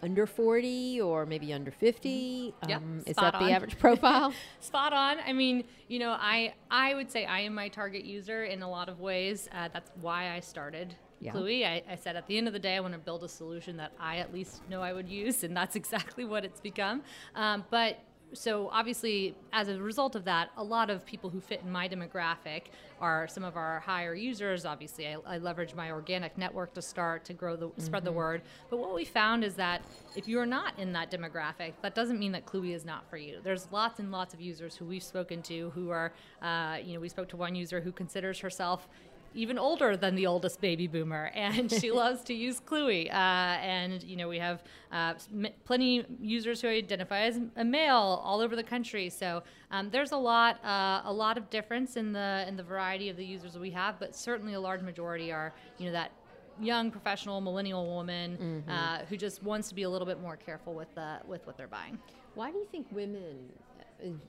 under 0.04 0.26
40 0.26 1.02
or 1.02 1.26
maybe 1.26 1.54
under 1.54 1.72
50. 1.72 2.54
Yep, 2.68 2.78
Um, 2.82 3.04
is 3.06 3.16
that 3.18 3.34
the 3.40 3.52
average 3.52 3.78
profile? 3.78 4.34
Spot 4.60 4.94
on. 4.94 5.18
I 5.26 5.34
mean, 5.34 5.64
you 5.88 6.00
know, 6.00 6.12
I 6.20 6.54
I 6.70 6.94
would 6.96 7.12
say 7.12 7.26
I 7.26 7.42
am 7.42 7.54
my 7.54 7.68
target 7.70 8.04
user 8.06 8.44
in 8.46 8.62
a 8.64 8.70
lot 8.70 8.90
of 8.90 9.00
ways. 9.00 9.48
Uh, 9.54 9.70
that's 9.74 9.92
why 10.02 10.32
I 10.32 10.40
started 10.40 10.96
Yeah. 11.20 11.34
Cluey. 11.34 11.66
I, 11.66 11.84
I 11.90 11.96
said 11.96 12.16
at 12.16 12.26
the 12.28 12.38
end 12.38 12.48
of 12.48 12.54
the 12.54 12.60
day, 12.60 12.76
I 12.76 12.80
want 12.80 12.94
to 12.94 13.00
build 13.00 13.24
a 13.24 13.30
solution 13.30 13.78
that 13.78 13.92
I 14.00 14.18
at 14.18 14.34
least 14.34 14.68
know 14.70 14.82
I 14.82 14.92
would 14.94 15.08
use, 15.10 15.44
and 15.44 15.56
that's 15.56 15.76
exactly 15.82 16.26
what 16.26 16.44
it's 16.46 16.60
become. 16.60 17.04
Um, 17.36 17.64
but 17.70 18.00
so 18.34 18.70
obviously, 18.72 19.36
as 19.54 19.68
a 19.68 19.78
result 19.82 20.16
of 20.16 20.26
that, 20.26 20.50
a 20.58 20.64
lot 20.64 20.90
of 20.90 21.06
people 21.06 21.30
who 21.30 21.40
fit 21.40 21.62
in 21.64 21.72
my 21.72 21.88
demographic 21.88 22.64
are 23.00 23.28
some 23.28 23.44
of 23.44 23.58
our 23.58 23.80
higher 23.80 24.14
users. 24.14 24.66
Obviously, 24.66 25.08
I, 25.08 25.18
I 25.26 25.38
leverage 25.38 25.74
my 25.74 25.92
organic 25.92 26.38
network 26.38 26.74
to 26.76 26.82
start 26.82 27.26
to 27.26 27.34
grow 27.34 27.56
the 27.56 27.72
spread 27.78 28.06
the 28.06 28.12
word. 28.12 28.42
But 28.70 28.78
what 28.78 28.94
we 28.94 29.06
found 29.06 29.44
is 29.44 29.56
that 29.56 29.84
if 30.16 30.28
you're 30.28 30.46
not 30.46 30.78
in 30.78 30.94
that 30.94 31.12
demographic, 31.12 31.74
that 31.82 31.96
doesn't 31.96 32.20
mean 32.20 32.32
that 32.34 32.46
Cluey 32.46 32.74
is 32.74 32.86
not 32.86 33.10
for 33.10 33.18
you. 33.18 33.40
There's 33.44 33.68
lots 33.72 34.00
and 34.00 34.12
lots 34.12 34.34
of 34.34 34.42
users 34.42 34.76
who 34.76 34.86
we've 34.86 35.04
spoken 35.04 35.42
to 35.44 35.72
who 35.72 35.90
are, 35.90 36.14
uh, 36.42 36.78
you 36.84 36.94
know, 36.94 37.00
we 37.00 37.10
spoke 37.10 37.30
to 37.30 37.38
one 37.38 37.56
user 37.56 37.82
who 37.82 37.92
considers 37.92 38.40
herself 38.40 38.88
even 39.34 39.58
older 39.58 39.96
than 39.96 40.16
the 40.16 40.28
oldest 40.28 40.62
baby 40.62 40.88
boomer, 40.88 41.32
and 41.36 41.72
she 41.72 41.92
loves 42.04 42.24
to 42.26 42.34
use 42.34 42.60
Cluey. 42.60 43.10
Uh, 43.10 43.14
and 43.14 44.04
you 44.04 44.16
know, 44.16 44.28
we 44.28 44.40
have 44.40 44.64
uh, 44.92 45.14
m- 45.34 45.48
plenty 45.66 46.06
users 46.22 46.62
who 46.62 46.68
identify 46.68 47.22
as 47.22 47.40
a 47.56 47.64
male 47.64 48.22
all 48.24 48.42
over 48.42 48.56
the 48.56 48.64
country. 48.64 49.10
So 49.10 49.44
um, 49.72 49.90
there's 49.90 50.12
a 50.12 50.18
lot, 50.18 50.64
uh, 50.66 51.02
a 51.06 51.14
lot 51.14 51.38
of 51.38 51.50
difference 51.50 51.98
in 51.98 52.12
the 52.14 52.46
in 52.48 52.56
the 52.58 52.64
variety 52.64 53.10
of 53.10 53.18
the 53.18 53.26
users 53.26 53.54
that 53.54 53.60
we 53.62 53.72
have, 53.72 54.00
but 54.00 54.16
certainly 54.16 54.54
a 54.54 54.60
large 54.62 54.82
majority 54.82 55.32
are, 55.32 55.54
you 55.78 55.86
know, 55.86 55.92
that 55.94 56.12
young 56.60 56.92
professional 56.92 57.42
millennial 57.42 57.88
woman 57.88 58.64
uh, 58.68 59.06
who 59.06 59.18
just 59.18 59.42
wants 59.42 59.70
to 59.70 59.74
be 59.76 59.84
a 59.84 59.90
little 59.90 60.06
bit 60.06 60.20
more 60.22 60.36
careful 60.36 60.74
with 60.74 60.94
the 60.96 61.18
with 61.26 61.46
what 61.48 61.58
they're 61.58 61.68
buying. 61.68 61.98
Why 62.36 62.52
do 62.52 62.58
you 62.58 62.68
think 62.72 62.88
women, 62.92 63.38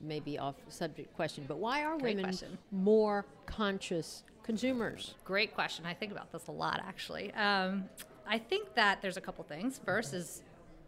maybe 0.01 0.39
off 0.39 0.57
subject 0.69 1.15
question, 1.15 1.45
but 1.47 1.59
why 1.59 1.85
are 1.85 1.99
Great 1.99 2.17
women 2.17 2.31
question. 2.31 2.59
more 2.71 3.27
conscious 3.47 4.25
consumers? 4.43 5.15
Great 5.25 5.55
question. 5.55 5.87
I 5.87 5.95
think 5.95 6.13
about 6.13 6.33
this 6.33 6.47
a 6.49 6.53
lot, 6.53 6.83
actually. 6.87 7.33
Um, 7.35 7.85
I 8.27 8.39
think 8.39 8.75
that 8.75 9.03
there's 9.03 9.17
a 9.17 9.21
couple 9.21 9.45
things. 9.45 9.81
First 9.85 10.15
is, 10.15 10.43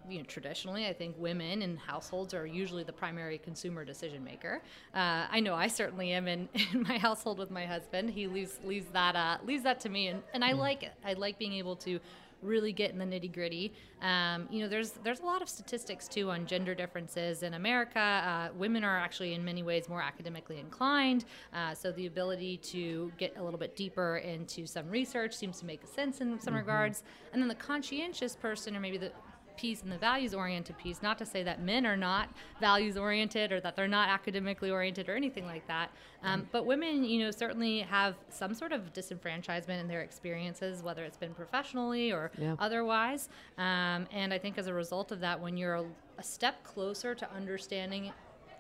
you 0.09 0.19
know, 0.19 0.25
traditionally, 0.25 0.87
I 0.87 0.93
think 0.93 1.17
women 1.19 1.63
in 1.63 1.77
households 1.77 2.35
are 2.35 2.47
usually 2.47 2.85
the 2.85 2.93
primary 2.93 3.39
consumer 3.39 3.85
decision 3.85 4.23
maker. 4.23 4.63
Uh, 4.95 5.27
I 5.31 5.41
know 5.41 5.55
I 5.55 5.67
certainly 5.67 6.13
am 6.13 6.29
in, 6.29 6.49
in 6.73 6.83
my 6.83 6.99
household 6.99 7.39
with 7.39 7.51
my 7.51 7.67
husband. 7.67 8.11
He 8.11 8.27
leaves 8.27 8.61
leaves 8.65 8.87
that 8.93 9.17
uh, 9.17 9.39
leaves 9.45 9.63
that 9.65 9.81
to 9.81 9.89
me, 9.89 10.09
and, 10.09 10.23
and 10.33 10.45
I 10.45 10.53
like 10.53 10.83
it. 10.83 10.93
I 11.05 11.15
like 11.15 11.39
being 11.39 11.55
able 11.55 11.77
to 11.77 11.99
really 12.45 12.73
get 12.73 12.91
in 12.91 12.99
the 12.99 13.05
nitty 13.05 13.33
gritty. 13.33 13.73
Um, 14.03 14.47
you 14.51 14.63
know, 14.63 14.69
there's 14.69 14.93
there's 15.03 15.21
a 15.21 15.25
lot 15.25 15.43
of 15.43 15.49
statistics 15.49 16.07
too 16.09 16.31
on 16.31 16.47
gender 16.47 16.75
differences 16.75 17.43
in 17.43 17.55
America. 17.55 17.99
Uh, 17.99 18.49
women 18.57 18.85
are 18.85 18.99
actually 18.99 19.35
in 19.35 19.45
many 19.45 19.63
ways 19.63 19.89
more 19.89 20.03
academically 20.03 20.59
inclined, 20.59 21.25
uh, 21.53 21.75
so 21.75 21.91
the 21.93 22.07
ability 22.07 22.59
to 22.59 23.11
get 23.19 23.35
a 23.37 23.43
little 23.43 23.59
bit 23.59 23.75
deeper 23.77 24.19
into 24.19 24.67
some 24.67 24.89
research 24.91 25.35
seems 25.35 25.59
to 25.61 25.67
make 25.67 25.87
sense 25.87 26.21
in 26.21 26.39
some 26.39 26.55
regards. 26.55 27.03
And 27.33 27.41
then 27.41 27.49
the 27.49 27.55
conscientious 27.55 28.37
person, 28.37 28.77
or 28.77 28.81
maybe 28.81 28.99
the 28.99 29.13
piece 29.57 29.83
and 29.83 29.91
the 29.93 29.99
values 29.99 30.35
oriented 30.35 30.77
piece, 30.79 31.03
not 31.03 31.19
to 31.19 31.27
say 31.27 31.43
that 31.43 31.61
men 31.63 31.87
are 31.87 31.97
not 31.97 32.29
values 32.61 32.97
oriented 32.97 33.53
or 33.53 33.61
that 33.61 33.77
they're 33.77 33.89
not 33.89 34.09
academically 34.09 34.71
oriented 34.71 35.09
or 35.09 35.15
anything 35.17 35.47
like 35.47 35.67
that. 35.69 35.91
Um, 36.23 36.49
but 36.53 36.65
women, 36.67 37.05
you 37.05 37.21
know, 37.25 37.31
certainly 37.31 37.81
have 37.81 38.15
some 38.31 38.55
sort 38.55 38.73
of 38.73 38.93
disenfranchisement 38.93 39.81
in 39.81 39.89
their 39.89 40.01
experiences, 40.03 40.83
whether 40.83 41.05
it's 41.05 41.19
been 41.19 41.35
professionally 41.35 42.13
or 42.13 42.31
Yeah. 42.39 42.57
otherwise. 42.59 43.29
Um, 43.59 44.07
and 44.13 44.33
I 44.33 44.39
think 44.39 44.59
as 44.59 44.67
a 44.67 44.75
result 44.75 45.13
of 45.13 45.21
that, 45.21 45.41
when 45.41 45.57
you're 45.57 45.75
a, 45.75 45.85
a 46.19 46.23
step 46.23 46.63
closer 46.65 47.15
to 47.15 47.31
understanding 47.33 48.13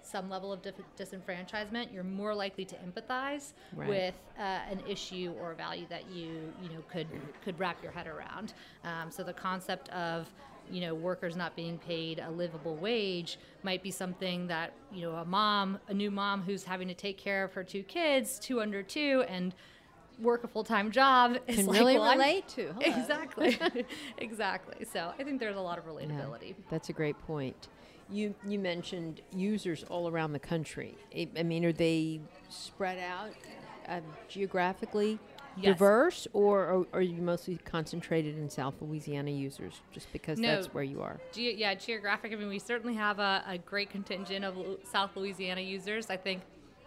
some 0.02 0.28
level 0.28 0.52
of 0.52 0.60
dif- 0.60 0.74
disenfranchisement, 0.98 1.90
you're 1.90 2.04
more 2.04 2.34
likely 2.34 2.66
to 2.66 2.76
empathize 2.76 3.54
Right. 3.74 3.88
with 3.88 4.14
uh, 4.38 4.42
an 4.42 4.80
issue 4.86 5.32
or 5.40 5.52
a 5.52 5.54
value 5.54 5.86
that 5.88 6.10
you 6.10 6.52
you 6.62 6.68
know 6.68 6.82
could 6.90 7.06
could 7.42 7.58
wrap 7.58 7.82
your 7.82 7.90
head 7.92 8.06
around. 8.06 8.52
Um, 8.84 9.10
so 9.10 9.22
the 9.22 9.32
concept 9.32 9.88
of 9.88 10.28
you 10.70 10.80
know 10.80 10.94
workers 10.94 11.36
not 11.36 11.54
being 11.56 11.78
paid 11.78 12.18
a 12.18 12.30
livable 12.30 12.76
wage 12.76 13.38
might 13.62 13.82
be 13.82 13.90
something 13.90 14.46
that 14.48 14.72
you 14.92 15.02
know 15.02 15.12
a 15.16 15.24
mom, 15.24 15.78
a 15.88 15.94
new 15.94 16.10
mom 16.10 16.42
who's 16.42 16.64
having 16.64 16.88
to 16.88 16.94
take 16.94 17.18
care 17.18 17.44
of 17.44 17.52
her 17.52 17.64
two 17.64 17.82
kids, 17.82 18.38
two 18.38 18.60
under 18.60 18.82
two, 18.82 19.24
and 19.28 19.54
work 20.20 20.44
a 20.44 20.48
full 20.48 20.64
time 20.64 20.90
job 20.90 21.36
is 21.46 21.56
Can 21.56 21.66
like, 21.66 21.78
really 21.78 21.94
well, 21.94 22.04
I'm- 22.04 22.18
relate 22.18 22.48
to. 22.48 22.72
Hello. 22.80 22.96
Exactly, 23.00 23.58
exactly. 24.18 24.84
So 24.84 25.12
I 25.18 25.22
think 25.24 25.40
there's 25.40 25.56
a 25.56 25.60
lot 25.60 25.78
of 25.78 25.86
relatability. 25.86 26.54
That's 26.70 26.88
a 26.88 26.92
great 26.92 27.18
point. 27.26 27.68
You 28.10 28.34
you 28.46 28.58
mentioned 28.58 29.22
users 29.34 29.82
all 29.84 30.08
around 30.08 30.32
the 30.32 30.38
country. 30.38 30.94
I, 31.14 31.28
I 31.38 31.42
mean, 31.42 31.64
are 31.64 31.72
they 31.72 32.20
spread 32.48 32.98
out 32.98 33.30
uh, 33.88 34.00
geographically 34.28 35.18
Yes. 35.56 35.74
diverse, 35.78 36.26
or 36.32 36.64
are, 36.64 36.86
are 36.94 37.02
you 37.02 37.22
mostly 37.22 37.58
concentrated 37.64 38.36
in 38.38 38.50
South 38.50 38.74
Louisiana 38.80 39.30
users 39.30 39.80
just 39.92 40.12
because 40.12 40.38
No. 40.38 40.48
that's 40.48 40.72
where 40.74 40.84
you 40.84 41.00
are? 41.02 41.20
Ge- 41.32 41.56
yeah, 41.56 41.74
geographic. 41.74 42.32
I 42.32 42.36
mean, 42.36 42.48
we 42.48 42.58
certainly 42.58 42.94
have 42.94 43.18
a, 43.18 43.44
a 43.46 43.58
great 43.58 43.90
contingent 43.90 44.44
of 44.44 44.56
South 44.84 45.16
Louisiana 45.16 45.60
users. 45.60 46.10
I 46.10 46.16
think 46.16 46.42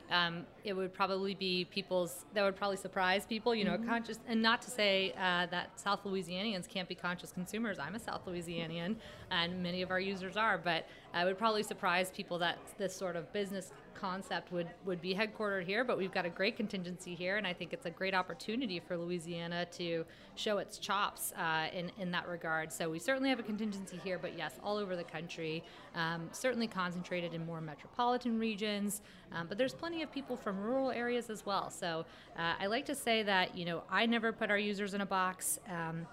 um, 0.10 0.46
it 0.64 0.74
would 0.74 0.94
probably 0.94 1.36
be 1.36 1.66
people's 1.66 2.26
that 2.34 2.44
would 2.44 2.56
probably 2.56 2.78
surprise 2.78 3.26
people. 3.26 3.54
You 3.54 3.66
know, 3.66 3.78
conscious 3.78 4.20
and 4.28 4.42
not 4.42 4.62
to 4.62 4.72
say 4.72 5.12
uh, 5.18 5.48
that 5.48 5.78
South 5.80 6.04
Louisianians 6.06 6.68
can't 6.68 6.88
be 6.88 6.96
conscious 6.96 7.32
consumers. 7.32 7.78
I'm 7.80 7.96
a 7.96 8.00
South 8.00 8.26
Louisianian, 8.26 8.96
and 9.32 9.62
many 9.62 9.82
of 9.82 9.92
our 9.92 10.00
users 10.00 10.38
are. 10.38 10.58
But 10.58 10.88
uh, 11.14 11.20
it 11.20 11.26
would 11.26 11.38
probably 11.38 11.64
surprise 11.64 12.10
people 12.10 12.38
that 12.40 12.58
this 12.78 12.96
sort 12.96 13.16
of 13.18 13.32
business 13.34 13.72
concept 14.00 14.52
would 14.52 14.68
would 14.86 15.02
be 15.02 15.14
headquartered 15.14 15.66
here. 15.66 15.84
But 15.84 15.98
we've 15.98 16.12
got 16.12 16.26
a 16.26 16.30
great 16.30 16.56
contingency 16.56 17.16
here, 17.16 17.38
and 17.38 17.46
I 17.46 17.54
think 17.54 17.74
it's 17.74 17.86
a 17.86 17.90
great 17.90 18.14
opportunity 18.14 18.80
for 18.80 18.98
Louisiana 18.98 19.66
to 19.74 20.06
show 20.36 20.60
its 20.60 20.78
chops 20.78 21.34
uh, 21.34 21.68
in 21.74 21.92
in 21.98 22.12
that 22.12 22.28
regard. 22.28 22.72
So 22.72 22.90
we 22.90 23.00
certainly 23.00 23.30
have 23.30 23.40
a 23.40 23.44
contingency 23.44 24.00
here, 24.04 24.20
but 24.20 24.38
yes, 24.38 24.60
all 24.64 24.78
over 24.78 24.96
the 24.96 25.04
country. 25.04 25.64
Um, 25.96 26.30
certainly 26.32 26.68
concentrated 26.68 27.34
in 27.34 27.46
more 27.46 27.62
metropolitan 27.62 28.40
regions, 28.40 29.02
um, 29.32 29.48
but 29.48 29.58
there's 29.58 29.74
plenty 29.74 30.04
of 30.04 30.12
people 30.12 30.38
from 30.38 30.60
rural 30.60 30.92
areas 30.92 31.30
as 31.30 31.46
well. 31.46 31.70
So 31.70 32.06
uh, 32.38 32.54
I 32.60 32.68
like 32.68 32.86
to 32.86 32.96
say 32.96 33.24
that 33.24 33.58
you 33.58 33.66
know 33.66 33.84
I 33.90 34.06
never 34.06 34.32
put 34.32 34.52
our 34.52 34.60
users 34.60 34.94
in 34.94 35.02
a 35.02 35.06
box. 35.06 35.60
Um, 35.70 36.08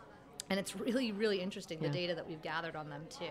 and 0.50 0.60
it's 0.60 0.76
really, 0.76 1.12
really 1.12 1.40
interesting 1.40 1.80
the 1.80 1.88
data 1.88 2.14
that 2.14 2.26
we've 2.26 2.42
gathered 2.42 2.76
on 2.76 2.88
them 2.88 3.02
too. 3.08 3.24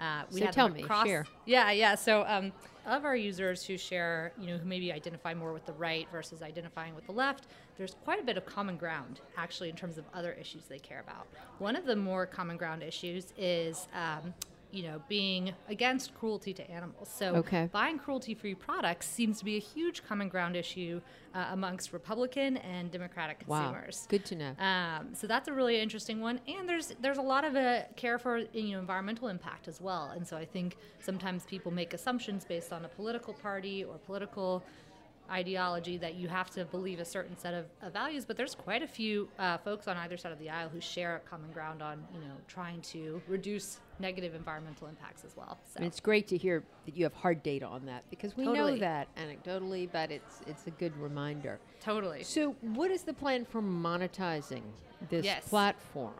Uh, 0.00 0.22
we 0.32 0.40
So 0.40 0.46
tell 0.46 0.68
me, 0.68 0.84
share. 1.04 1.26
Yeah, 1.44 1.70
yeah. 1.70 1.94
So 1.94 2.24
um, 2.26 2.52
of 2.86 3.04
our 3.04 3.16
users 3.16 3.64
who 3.64 3.78
share, 3.78 4.32
you 4.38 4.48
know, 4.48 4.58
who 4.58 4.66
maybe 4.66 4.92
identify 4.92 5.34
more 5.34 5.52
with 5.52 5.64
the 5.66 5.72
right 5.74 6.08
versus 6.10 6.42
identifying 6.42 6.94
with 6.94 7.06
the 7.06 7.12
left, 7.12 7.46
there's 7.76 7.94
quite 8.04 8.20
a 8.20 8.24
bit 8.24 8.36
of 8.36 8.46
common 8.46 8.76
ground 8.76 9.20
actually 9.36 9.68
in 9.68 9.76
terms 9.76 9.98
of 9.98 10.04
other 10.12 10.32
issues 10.32 10.64
they 10.64 10.78
care 10.78 11.00
about. 11.00 11.28
One 11.58 11.76
of 11.76 11.84
the 11.84 11.96
more 11.96 12.26
common 12.26 12.56
ground 12.56 12.82
issues 12.82 13.32
is. 13.38 13.88
Um, 13.94 14.34
you 14.76 14.82
know, 14.82 15.00
being 15.08 15.54
against 15.68 16.14
cruelty 16.14 16.52
to 16.52 16.70
animals. 16.70 17.08
So, 17.08 17.36
Okay. 17.36 17.70
buying 17.72 17.98
cruelty-free 17.98 18.56
products 18.56 19.06
seems 19.08 19.38
to 19.38 19.44
be 19.44 19.56
a 19.56 19.60
huge 19.74 20.04
common 20.04 20.28
ground 20.28 20.54
issue 20.54 21.00
uh, 21.34 21.46
amongst 21.52 21.94
Republican 21.94 22.58
and 22.58 22.90
Democratic 22.90 23.38
consumers. 23.38 24.02
Wow, 24.02 24.06
good 24.10 24.24
to 24.26 24.34
know. 24.36 24.52
Um, 24.58 25.14
so 25.14 25.26
that's 25.26 25.48
a 25.48 25.52
really 25.52 25.80
interesting 25.80 26.20
one, 26.20 26.40
and 26.46 26.68
there's 26.68 26.92
there's 27.00 27.16
a 27.16 27.22
lot 27.22 27.44
of 27.44 27.56
uh, 27.56 27.84
care 27.96 28.18
for 28.18 28.38
you 28.52 28.72
know 28.72 28.78
environmental 28.78 29.28
impact 29.28 29.66
as 29.66 29.80
well. 29.80 30.12
And 30.14 30.26
so 30.28 30.36
I 30.36 30.44
think 30.44 30.76
sometimes 31.00 31.44
people 31.44 31.72
make 31.72 31.94
assumptions 31.94 32.44
based 32.44 32.70
on 32.72 32.84
a 32.84 32.88
political 32.88 33.32
party 33.32 33.82
or 33.82 33.96
political 33.96 34.62
ideology 35.30 35.96
that 35.98 36.14
you 36.14 36.28
have 36.28 36.50
to 36.50 36.64
believe 36.64 37.00
a 37.00 37.04
certain 37.04 37.36
set 37.36 37.54
of, 37.54 37.66
of 37.82 37.92
values. 37.92 38.24
But 38.24 38.36
there's 38.36 38.54
quite 38.54 38.82
a 38.82 38.86
few 38.86 39.28
uh, 39.38 39.58
folks 39.58 39.88
on 39.88 39.96
either 39.96 40.16
side 40.16 40.32
of 40.32 40.38
the 40.38 40.50
aisle 40.50 40.68
who 40.68 40.80
share 40.80 41.16
a 41.16 41.20
common 41.28 41.50
ground 41.52 41.82
on 41.82 42.04
you 42.12 42.20
know 42.20 42.34
trying 42.48 42.80
to 42.82 43.20
reduce 43.28 43.80
negative 43.98 44.34
environmental 44.34 44.86
impacts 44.88 45.24
as 45.24 45.36
well. 45.36 45.58
So. 45.64 45.78
And 45.78 45.86
it's 45.86 46.00
great 46.00 46.26
to 46.28 46.36
hear 46.36 46.62
that 46.84 46.96
you 46.96 47.04
have 47.04 47.14
hard 47.14 47.42
data 47.42 47.66
on 47.66 47.86
that 47.86 48.04
because 48.10 48.36
we 48.36 48.44
know 48.44 48.54
Totally. 48.54 48.80
that 48.80 49.08
anecdotally, 49.16 49.88
but 49.90 50.10
it's 50.10 50.40
it's 50.46 50.66
a 50.66 50.70
good 50.72 50.96
reminder. 50.98 51.58
totally. 51.80 52.22
So, 52.22 52.54
what 52.60 52.90
is 52.90 53.02
the 53.02 53.14
plan 53.14 53.44
for 53.44 53.62
monetizing 53.62 54.62
this 55.08 55.24
Yes. 55.24 55.48
platform? 55.48 56.12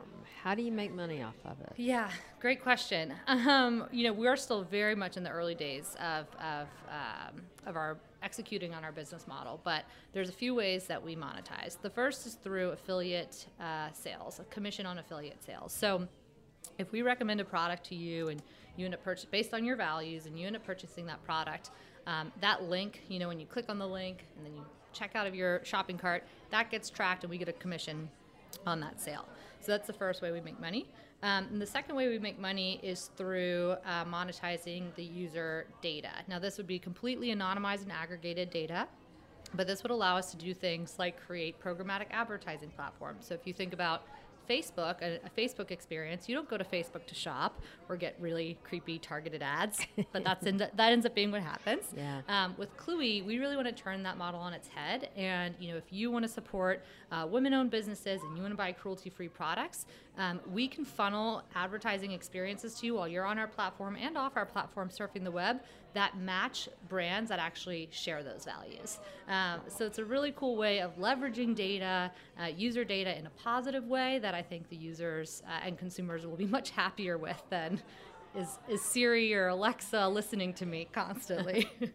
How 0.42 0.55
do 0.55 0.62
you 0.62 0.71
make 0.73 0.95
money 0.95 1.23
off 1.23 1.35
of 1.45 1.61
it? 1.61 1.73
Yeah, 1.77 2.09
great 2.40 2.62
question. 2.62 3.12
Um, 3.29 3.85
you 3.92 4.05
know, 4.05 4.12
we're 4.12 4.37
still 4.37 4.62
very 4.62 4.95
much 4.95 5.16
in 5.16 5.23
the 5.23 5.31
early 5.31 5.55
days 5.55 5.97
of 6.01 6.27
of, 6.40 6.69
um, 6.90 7.42
of 7.66 7.77
our 7.77 7.97
executing 8.27 8.75
on 8.75 8.83
our 8.83 8.91
business 8.91 9.29
model, 9.29 9.61
but 9.62 9.85
there's 10.12 10.29
a 10.29 10.33
few 10.33 10.53
ways 10.53 10.87
that 10.89 11.01
we 11.01 11.15
monetize. 11.15 11.81
The 11.81 11.89
first 11.89 12.27
is 12.27 12.35
through 12.35 12.71
affiliate 12.71 13.47
uh, 13.61 13.93
sales, 13.93 14.41
a 14.41 14.45
commission 14.45 14.85
on 14.85 14.99
affiliate 14.99 15.45
sales. 15.45 15.73
So 15.73 16.09
if 16.77 16.91
we 16.91 17.03
recommend 17.03 17.41
a 17.41 17.45
product 17.45 17.85
to 17.91 17.95
you 17.95 18.29
and 18.29 18.43
you 18.77 18.85
end 18.85 18.95
up 18.95 19.05
purchasing 19.05 19.31
based 19.31 19.55
on 19.55 19.65
your 19.65 19.77
values 19.77 20.27
and 20.27 20.37
you 20.37 20.45
end 20.49 20.57
up 20.57 20.67
purchasing 20.67 21.07
that 21.07 21.23
product, 21.25 21.71
um, 22.09 22.33
that 22.41 22.65
link, 22.65 23.03
you 23.09 23.21
know, 23.21 23.29
when 23.29 23.39
you 23.39 23.47
click 23.47 23.67
on 23.69 23.79
the 23.79 23.87
link 23.87 24.25
and 24.37 24.45
then 24.45 24.55
you 24.57 24.65
check 24.93 25.15
out 25.15 25.29
of 25.29 25.35
your 25.37 25.65
shopping 25.65 25.97
cart, 25.97 26.25
that 26.51 26.69
gets 26.69 26.91
tracked 26.91 27.23
and 27.23 27.31
we 27.31 27.39
get 27.39 27.49
a 27.49 27.53
commission 27.53 28.09
on 28.67 28.81
that 28.81 29.01
sale. 29.01 29.25
So 29.61 29.71
that's 29.71 29.87
the 29.87 29.93
first 29.93 30.21
way 30.21 30.33
we 30.33 30.41
make 30.41 30.61
money. 30.61 30.89
Um, 31.22 31.46
and 31.50 31.61
the 31.61 31.66
second 31.66 31.96
way 31.96 32.09
we 32.09 32.18
make 32.18 32.38
money 32.38 32.79
is 32.83 33.11
through 33.16 33.76
uh, 33.85 34.05
monetizing 34.05 34.94
the 34.96 35.02
user 35.02 35.66
data. 35.81 36.11
Now, 36.29 36.38
this 36.38 36.59
would 36.59 36.66
be 36.66 36.79
completely 36.79 37.35
anonymized 37.35 37.83
and 37.83 37.92
aggregated 37.92 38.50
data. 38.50 38.87
But 39.55 39.66
this 39.66 39.83
would 39.83 39.92
allow 39.92 40.16
us 40.16 40.31
to 40.33 40.37
do 40.37 40.52
things 40.52 40.96
like 40.98 41.24
create 41.24 41.61
programmatic 41.61 42.07
advertising 42.11 42.70
platforms. 42.70 43.26
So 43.26 43.35
if 43.35 43.46
you 43.46 43.52
think 43.52 43.72
about 43.72 44.02
Facebook, 44.48 45.02
a, 45.02 45.20
a 45.24 45.30
Facebook 45.37 45.70
experience, 45.70 46.28
you 46.28 46.35
don't 46.35 46.48
go 46.48 46.56
to 46.56 46.64
Facebook 46.64 47.06
to 47.06 47.14
shop 47.14 47.61
or 47.88 47.96
get 47.96 48.16
really 48.20 48.59
creepy 48.64 48.98
targeted 48.98 49.42
ads, 49.42 49.87
but 50.12 50.24
that's 50.24 50.46
in, 50.46 50.56
that 50.59 50.78
ends 50.78 51.06
up 51.06 51.14
being 51.14 51.30
what 51.30 51.42
happens. 51.42 51.85
Yeah. 51.96 52.20
Um, 52.28 52.54
with 52.59 52.76
Cluey, 52.76 53.24
we 53.24 53.38
really 53.38 53.56
want 53.56 53.68
to 53.68 53.72
turn 53.72 54.02
that 54.02 54.18
model 54.18 54.38
on 54.38 54.52
its 54.52 54.68
head. 54.68 55.09
And 55.16 55.54
you 55.59 55.70
know, 55.70 55.78
if 55.78 55.90
you 55.90 56.11
want 56.11 56.24
to 56.24 56.28
support 56.28 56.85
uh, 57.11 57.26
women-owned 57.28 57.70
businesses 57.70 58.22
and 58.22 58.37
you 58.37 58.42
want 58.42 58.52
to 58.52 58.56
buy 58.56 58.72
cruelty-free 58.72 59.28
products, 59.28 59.87
um, 60.18 60.40
we 60.52 60.68
can 60.68 60.85
funnel 60.85 61.42
advertising 61.54 62.12
experiences 62.12 62.74
to 62.80 62.87
you 62.87 62.94
while 62.94 63.09
you're 63.09 63.24
on 63.24 63.38
our 63.38 63.46
platform 63.46 63.96
and 64.00 64.16
off 64.18 64.37
our 64.37 64.46
platform 64.46 64.90
surfing 64.90 65.24
the 65.24 65.30
web 65.30 65.61
that 65.96 66.18
match 66.18 66.68
brands 66.88 67.30
that 67.30 67.38
actually 67.38 67.88
share 67.90 68.22
those 68.22 68.44
values. 68.44 68.98
Um, 69.28 69.61
so 69.68 69.87
it's 69.87 69.98
a 69.98 70.04
really 70.04 70.32
cool 70.37 70.56
way 70.56 70.80
of 70.80 70.96
leveraging 70.98 71.54
data, 71.54 72.12
uh, 72.40 72.46
user 72.46 72.85
data 72.85 73.18
in 73.18 73.26
a 73.26 73.30
positive 73.30 73.85
way 73.85 74.18
that 74.20 74.35
I 74.35 74.42
think 74.42 74.68
the 74.68 74.76
users 74.76 75.42
uh, 75.48 75.64
and 75.64 75.78
consumers 75.78 76.26
will 76.26 76.37
be 76.37 76.46
much 76.59 76.70
happier 76.70 77.16
with 77.18 77.42
than 77.50 77.80
is, 78.35 78.59
is 78.68 78.82
Siri 78.82 79.35
or 79.35 79.48
Alexa 79.48 80.09
listening 80.09 80.52
to 80.54 80.66
me 80.66 80.88
constantly. 80.92 81.68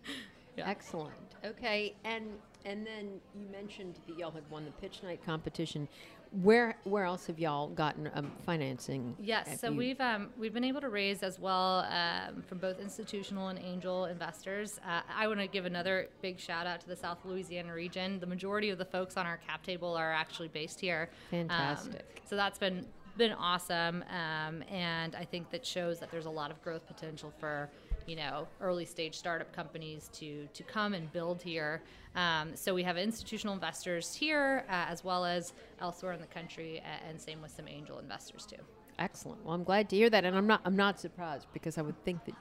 Yeah. 0.58 0.70
Excellent. 0.70 1.14
Okay, 1.46 1.96
and 2.04 2.26
and 2.66 2.86
then 2.86 3.22
you 3.34 3.48
mentioned 3.50 3.98
that 4.06 4.18
y'all 4.18 4.32
had 4.32 4.44
won 4.52 4.66
the 4.66 4.72
pitch 4.72 5.02
night 5.02 5.24
competition. 5.26 5.88
Where 6.32 6.78
where 6.86 7.04
else 7.04 7.28
have 7.28 7.40
y'all 7.40 7.68
gotten 7.68 8.10
um, 8.14 8.32
financing? 8.46 9.18
Yes, 9.20 9.50
Have 9.50 9.60
so 9.60 9.70
you- 9.70 9.78
we've 9.78 10.00
um, 10.00 10.30
we've 10.40 10.54
been 10.54 10.64
able 10.64 10.80
to 10.80 10.88
raise 10.88 11.24
as 11.24 11.38
well 11.40 11.80
um, 11.90 12.42
from 12.48 12.58
both 12.60 12.80
institutional 12.80 13.50
and 13.50 13.60
angel 13.60 14.06
investors. 14.06 14.80
Uh, 14.88 15.02
I 15.14 15.28
want 15.28 15.42
to 15.42 15.48
give 15.48 15.66
another 15.66 16.08
big 16.22 16.40
shout 16.40 16.66
out 16.66 16.80
to 16.82 16.88
the 16.88 16.96
South 16.96 17.18
Louisiana 17.26 17.74
region. 17.74 18.22
The 18.22 18.28
majority 18.28 18.70
of 18.70 18.78
the 18.78 18.86
folks 18.86 19.18
on 19.18 19.26
our 19.26 19.38
cap 19.46 19.62
table 19.64 19.94
are 19.94 20.14
actually 20.14 20.48
based 20.48 20.80
here. 20.80 21.10
Um, 21.34 21.50
Fantastic. 21.50 22.22
so 22.30 22.38
that's 22.38 22.58
been 22.58 22.86
been 23.18 23.34
awesome, 23.34 24.02
um, 24.10 24.64
and 24.72 25.16
I 25.18 25.26
think 25.26 25.50
that 25.52 25.66
shows 25.66 26.00
that 26.00 26.12
there's 26.12 26.28
a 26.28 26.30
lot 26.30 26.50
of 26.50 26.62
growth 26.64 26.88
potential 26.88 27.34
for 27.42 27.70
you 28.12 28.18
know 28.18 28.46
early 28.60 28.84
stage 28.84 29.16
startup 29.18 29.54
companies 29.56 30.10
to 30.12 30.46
to 30.54 30.64
come 30.64 30.94
and 30.94 31.10
build 31.14 31.42
here. 31.42 31.82
Um, 32.14 32.52
so 32.56 32.76
we 32.76 32.84
have 32.84 32.98
institutional 32.98 33.54
investors 33.54 34.14
here 34.14 34.66
uh, 34.68 34.86
as 34.90 35.02
well 35.02 35.24
as 35.24 35.54
elsewhere 35.80 36.12
in 36.12 36.20
the 36.20 36.28
country, 36.28 36.84
and 37.08 37.20
same 37.20 37.42
with 37.42 37.52
some 37.52 37.70
angel 37.70 38.00
investors 38.00 38.46
too. 38.46 38.62
Excellent. 39.00 39.44
Well, 39.46 39.54
I'm 39.56 39.64
glad 39.64 39.88
to 39.92 39.96
hear 39.96 40.10
that, 40.10 40.26
and 40.26 40.36
I'm 40.36 40.46
not 40.46 40.60
I'm 40.66 40.76
not 40.76 41.00
surprised 41.00 41.48
because 41.54 41.78
I 41.78 41.82
would 41.84 42.04
think 42.04 42.26
that, 42.26 42.36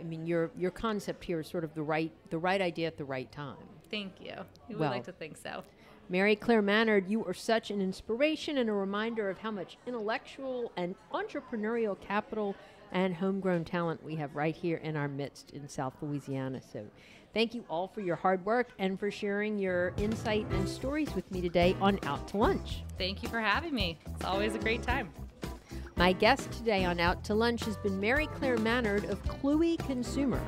I 0.00 0.04
mean, 0.04 0.26
your 0.26 0.50
your 0.56 0.70
concept 0.70 1.22
here 1.22 1.40
is 1.40 1.48
sort 1.48 1.64
of 1.64 1.74
the 1.74 1.82
right 1.82 2.10
the 2.30 2.38
right 2.38 2.62
idea 2.62 2.86
at 2.86 2.96
the 2.96 3.04
right 3.04 3.30
time. 3.30 3.58
Thank 3.90 4.12
you. 4.22 4.32
We 4.70 4.76
Well- 4.76 4.88
would 4.88 4.96
like 4.96 5.04
to 5.04 5.12
think 5.12 5.36
so. 5.36 5.62
Mary 6.08 6.34
Claire 6.34 6.62
Mannard, 6.62 7.08
you 7.08 7.24
are 7.24 7.34
such 7.34 7.70
an 7.70 7.80
inspiration 7.80 8.58
and 8.58 8.68
a 8.68 8.72
reminder 8.72 9.30
of 9.30 9.38
how 9.38 9.52
much 9.52 9.76
intellectual 9.86 10.72
and 10.76 10.96
entrepreneurial 11.12 12.00
capital 12.00 12.56
and 12.92 13.14
homegrown 13.14 13.64
talent 13.64 14.02
we 14.02 14.16
have 14.16 14.34
right 14.34 14.54
here 14.54 14.78
in 14.78 14.96
our 14.96 15.08
midst 15.08 15.50
in 15.50 15.68
South 15.68 15.94
Louisiana. 16.00 16.60
So 16.72 16.84
thank 17.34 17.54
you 17.54 17.64
all 17.68 17.88
for 17.88 18.00
your 18.00 18.16
hard 18.16 18.44
work 18.44 18.68
and 18.78 18.98
for 18.98 19.10
sharing 19.10 19.58
your 19.58 19.92
insight 19.96 20.46
and 20.50 20.68
stories 20.68 21.14
with 21.14 21.30
me 21.30 21.40
today 21.40 21.76
on 21.80 21.98
Out 22.04 22.28
to 22.28 22.36
Lunch. 22.36 22.82
Thank 22.98 23.22
you 23.22 23.28
for 23.28 23.40
having 23.40 23.74
me. 23.74 23.98
It's 24.14 24.24
always 24.24 24.54
a 24.54 24.58
great 24.58 24.82
time. 24.82 25.10
My 25.96 26.12
guest 26.12 26.50
today 26.52 26.86
on 26.86 26.98
Out 26.98 27.22
to 27.24 27.34
Lunch 27.34 27.64
has 27.64 27.76
been 27.76 28.00
Mary 28.00 28.26
Claire 28.26 28.56
Mannard 28.56 29.04
of 29.04 29.22
Cluey 29.24 29.78
Consumer. 29.86 30.40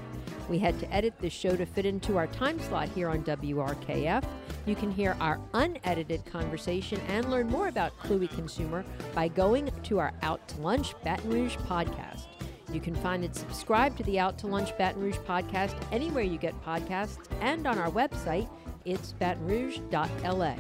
We 0.49 0.59
had 0.59 0.79
to 0.81 0.93
edit 0.93 1.15
this 1.21 1.33
show 1.33 1.57
to 1.57 1.67
fit 1.67 1.87
into 1.87 2.17
our 2.17 2.27
time 2.29 2.59
slot 2.59 2.89
here 2.89 3.09
on 3.09 3.23
WRKF. 3.25 4.25
You 4.67 4.75
can 4.75 4.91
hear 4.91 5.17
our 5.21 5.41
unedited 5.55 6.25
conversation 6.25 7.01
and 7.09 7.31
learn 7.31 7.49
more 7.49 7.69
about 7.69 7.99
Cluey 7.99 8.29
Consumer 8.29 8.85
by 9.15 9.29
going 9.29 9.71
to 9.85 9.99
our 9.99 10.13
Out 10.23 10.47
to 10.49 10.61
Lunch 10.61 10.95
Baton 11.05 11.31
Rouge 11.31 11.57
podcast. 11.57 12.27
You 12.73 12.81
can 12.81 12.95
find 12.95 13.25
and 13.25 13.35
subscribe 13.35 13.97
to 13.99 14.03
the 14.05 14.19
Out 14.19 14.39
to 14.39 14.47
Lunch 14.47 14.77
Baton 14.79 15.03
Rouge 15.03 15.19
podcast 15.19 15.75
anywhere 15.93 16.25
you 16.25 16.39
get 16.39 16.61
podcasts 16.65 17.19
and 17.41 17.67
on 17.67 17.79
our 17.79 17.91
website, 17.91 18.49
it's 18.85 19.13
batonrouge.la. 19.21 20.55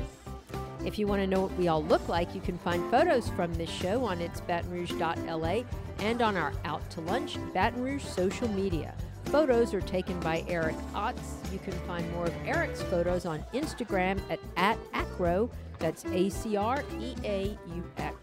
If 0.84 0.98
you 0.98 1.06
want 1.06 1.22
to 1.22 1.26
know 1.26 1.42
what 1.42 1.56
we 1.56 1.68
all 1.68 1.82
look 1.82 2.08
like, 2.08 2.34
you 2.34 2.40
can 2.40 2.58
find 2.58 2.90
photos 2.90 3.28
from 3.30 3.54
this 3.54 3.70
show 3.70 4.04
on 4.04 4.20
its 4.20 4.40
batonrouge.la 4.42 5.62
and 6.00 6.22
on 6.22 6.36
our 6.36 6.52
Out 6.64 6.88
to 6.90 7.00
Lunch 7.02 7.38
Baton 7.54 7.82
Rouge 7.82 8.04
social 8.04 8.48
media. 8.48 8.94
Photos 9.26 9.72
are 9.72 9.80
taken 9.80 10.18
by 10.20 10.44
Eric 10.48 10.76
Otts. 10.94 11.52
You 11.52 11.58
can 11.60 11.72
find 11.86 12.10
more 12.12 12.26
of 12.26 12.34
Eric's 12.44 12.82
photos 12.82 13.24
on 13.24 13.44
Instagram 13.54 14.20
at, 14.28 14.40
at 14.56 14.78
Acro, 14.92 15.50
that's 15.78 16.04
A 16.06 16.28
C 16.28 16.56
R 16.56 16.84
E 17.00 17.14
A 17.24 17.58
U 17.74 17.84
X. 17.96 18.21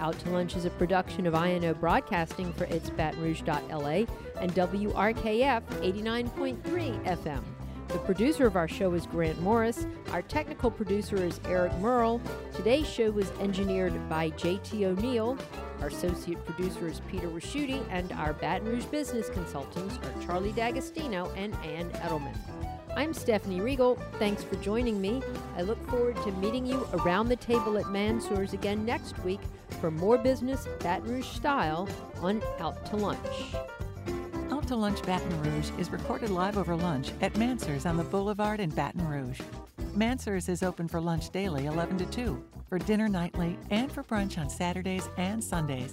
Out 0.00 0.18
to 0.20 0.30
Lunch 0.30 0.56
is 0.56 0.64
a 0.64 0.70
production 0.70 1.26
of 1.26 1.34
INO 1.34 1.74
Broadcasting 1.74 2.54
for 2.54 2.64
its 2.64 2.88
Baton 2.88 3.20
Rouge.la 3.20 4.06
and 4.40 4.54
WRKF 4.54 5.62
89.3 5.62 7.04
FM. 7.04 7.42
The 7.88 7.98
producer 7.98 8.46
of 8.46 8.56
our 8.56 8.66
show 8.66 8.94
is 8.94 9.04
Grant 9.04 9.42
Morris. 9.42 9.86
Our 10.12 10.22
technical 10.22 10.70
producer 10.70 11.16
is 11.16 11.38
Eric 11.44 11.76
Merle. 11.80 12.18
Today's 12.54 12.88
show 12.88 13.10
was 13.10 13.30
engineered 13.40 14.08
by 14.08 14.30
JT 14.30 14.84
O'Neill. 14.84 15.36
Our 15.82 15.88
associate 15.88 16.42
producer 16.46 16.88
is 16.88 17.02
Peter 17.10 17.28
Ricchiuti, 17.28 17.84
and 17.90 18.10
our 18.12 18.32
Baton 18.32 18.68
Rouge 18.68 18.86
business 18.86 19.28
consultants 19.28 19.98
are 19.98 20.22
Charlie 20.26 20.52
D'Agostino 20.52 21.30
and 21.36 21.54
Ann 21.56 21.90
Edelman. 21.90 22.36
I'm 22.96 23.14
Stephanie 23.14 23.60
Riegel. 23.60 23.96
Thanks 24.18 24.42
for 24.42 24.56
joining 24.56 25.00
me. 25.00 25.22
I 25.56 25.62
look 25.62 25.80
forward 25.88 26.16
to 26.16 26.32
meeting 26.32 26.66
you 26.66 26.86
around 26.94 27.28
the 27.28 27.36
table 27.36 27.78
at 27.78 27.88
Mansur's 27.90 28.52
again 28.52 28.84
next 28.84 29.18
week 29.24 29.40
for 29.80 29.90
more 29.90 30.18
business 30.18 30.66
Baton 30.80 31.08
Rouge 31.08 31.26
style 31.26 31.88
on 32.20 32.42
Out 32.58 32.84
to 32.86 32.96
Lunch. 32.96 33.54
Out 34.50 34.66
to 34.68 34.76
Lunch 34.76 35.02
Baton 35.02 35.42
Rouge 35.42 35.70
is 35.78 35.90
recorded 35.90 36.30
live 36.30 36.58
over 36.58 36.74
lunch 36.74 37.12
at 37.20 37.36
Mansur's 37.36 37.86
on 37.86 37.96
the 37.96 38.04
Boulevard 38.04 38.58
in 38.60 38.70
Baton 38.70 39.06
Rouge. 39.06 39.40
Mansur's 39.94 40.48
is 40.48 40.62
open 40.62 40.88
for 40.88 41.00
lunch 41.00 41.30
daily 41.30 41.66
11 41.66 41.98
to 41.98 42.06
2, 42.06 42.44
for 42.68 42.78
dinner 42.78 43.08
nightly, 43.08 43.58
and 43.70 43.90
for 43.90 44.02
brunch 44.02 44.36
on 44.36 44.50
Saturdays 44.50 45.08
and 45.16 45.42
Sundays. 45.42 45.92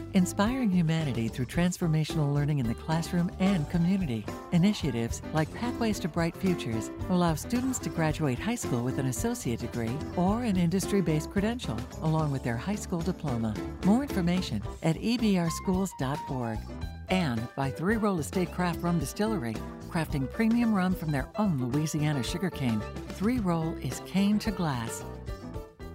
inspiring 0.13 0.69
humanity 0.69 1.27
through 1.27 1.45
transformational 1.45 2.33
learning 2.33 2.59
in 2.59 2.67
the 2.67 2.73
classroom 2.73 3.31
and 3.39 3.69
community. 3.69 4.25
Initiatives 4.51 5.21
like 5.33 5.53
Pathways 5.53 5.99
to 5.99 6.07
Bright 6.07 6.35
Futures 6.37 6.91
allow 7.09 7.35
students 7.35 7.79
to 7.79 7.89
graduate 7.89 8.39
high 8.39 8.55
school 8.55 8.83
with 8.83 8.99
an 8.99 9.07
associate 9.07 9.59
degree 9.59 9.95
or 10.15 10.43
an 10.43 10.57
industry 10.57 11.01
based 11.01 11.31
credential, 11.31 11.77
along 12.01 12.31
with 12.31 12.43
their 12.43 12.57
high 12.57 12.75
school 12.75 13.01
diploma. 13.01 13.53
More 13.85 14.03
information 14.03 14.61
at 14.83 14.97
ebrschools.org. 14.97 16.59
And 17.09 17.47
by 17.55 17.69
Three 17.69 17.97
Roll 17.97 18.19
Estate 18.19 18.51
Craft 18.53 18.81
Rum 18.81 18.99
Distillery, 18.99 19.55
crafting 19.89 20.31
premium 20.31 20.73
rum 20.73 20.95
from 20.95 21.11
their 21.11 21.27
own 21.37 21.71
Louisiana 21.71 22.23
sugarcane. 22.23 22.81
Three 23.09 23.39
Roll 23.39 23.75
is 23.81 24.01
cane 24.05 24.39
to 24.39 24.51
glass. 24.51 25.03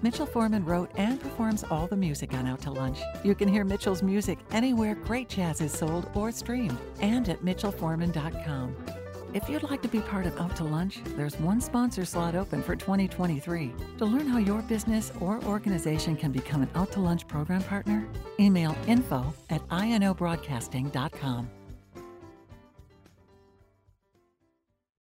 Mitchell 0.03 0.27
Forman 0.27 0.65
wrote 0.65 0.91
and 0.97 1.21
performs 1.21 1.65
all 1.71 1.87
the 1.87 1.97
music 1.97 2.35
on 2.35 2.47
Out 2.47 2.61
to 2.63 2.71
Lunch. 2.71 2.99
You 3.25 3.35
can 3.35 3.49
hear 3.49 3.65
Mitchell's 3.65 4.03
music 4.03 4.39
anywhere 4.53 4.95
great 4.95 5.29
jazz 5.29 5.61
is 5.61 5.73
sold 5.73 6.11
or 6.15 6.31
streamed 6.33 6.79
and 7.01 7.29
at 7.29 7.43
mitchellforeman.com. 7.43 8.77
If 9.35 9.49
you'd 9.51 9.65
like 9.65 9.83
to 9.83 9.89
be 9.89 10.01
part 10.01 10.27
of 10.27 10.39
Out 10.41 10.57
to 10.57 10.65
Lunch, 10.65 11.01
there's 11.17 11.39
one 11.41 11.61
sponsor 11.61 12.05
slot 12.05 12.35
open 12.35 12.63
for 12.63 12.77
2023. 12.77 13.73
To 13.99 14.05
learn 14.05 14.27
how 14.27 14.39
your 14.39 14.63
business 14.63 15.13
or 15.21 15.43
organization 15.45 16.17
can 16.17 16.33
become 16.33 16.63
an 16.63 16.71
Out 16.75 16.93
to 16.93 17.01
Lunch 17.01 17.27
program 17.27 17.63
partner, 17.63 18.07
email 18.39 18.75
info 18.87 19.35
at 19.51 19.67
inobroadcasting.com. 19.69 21.51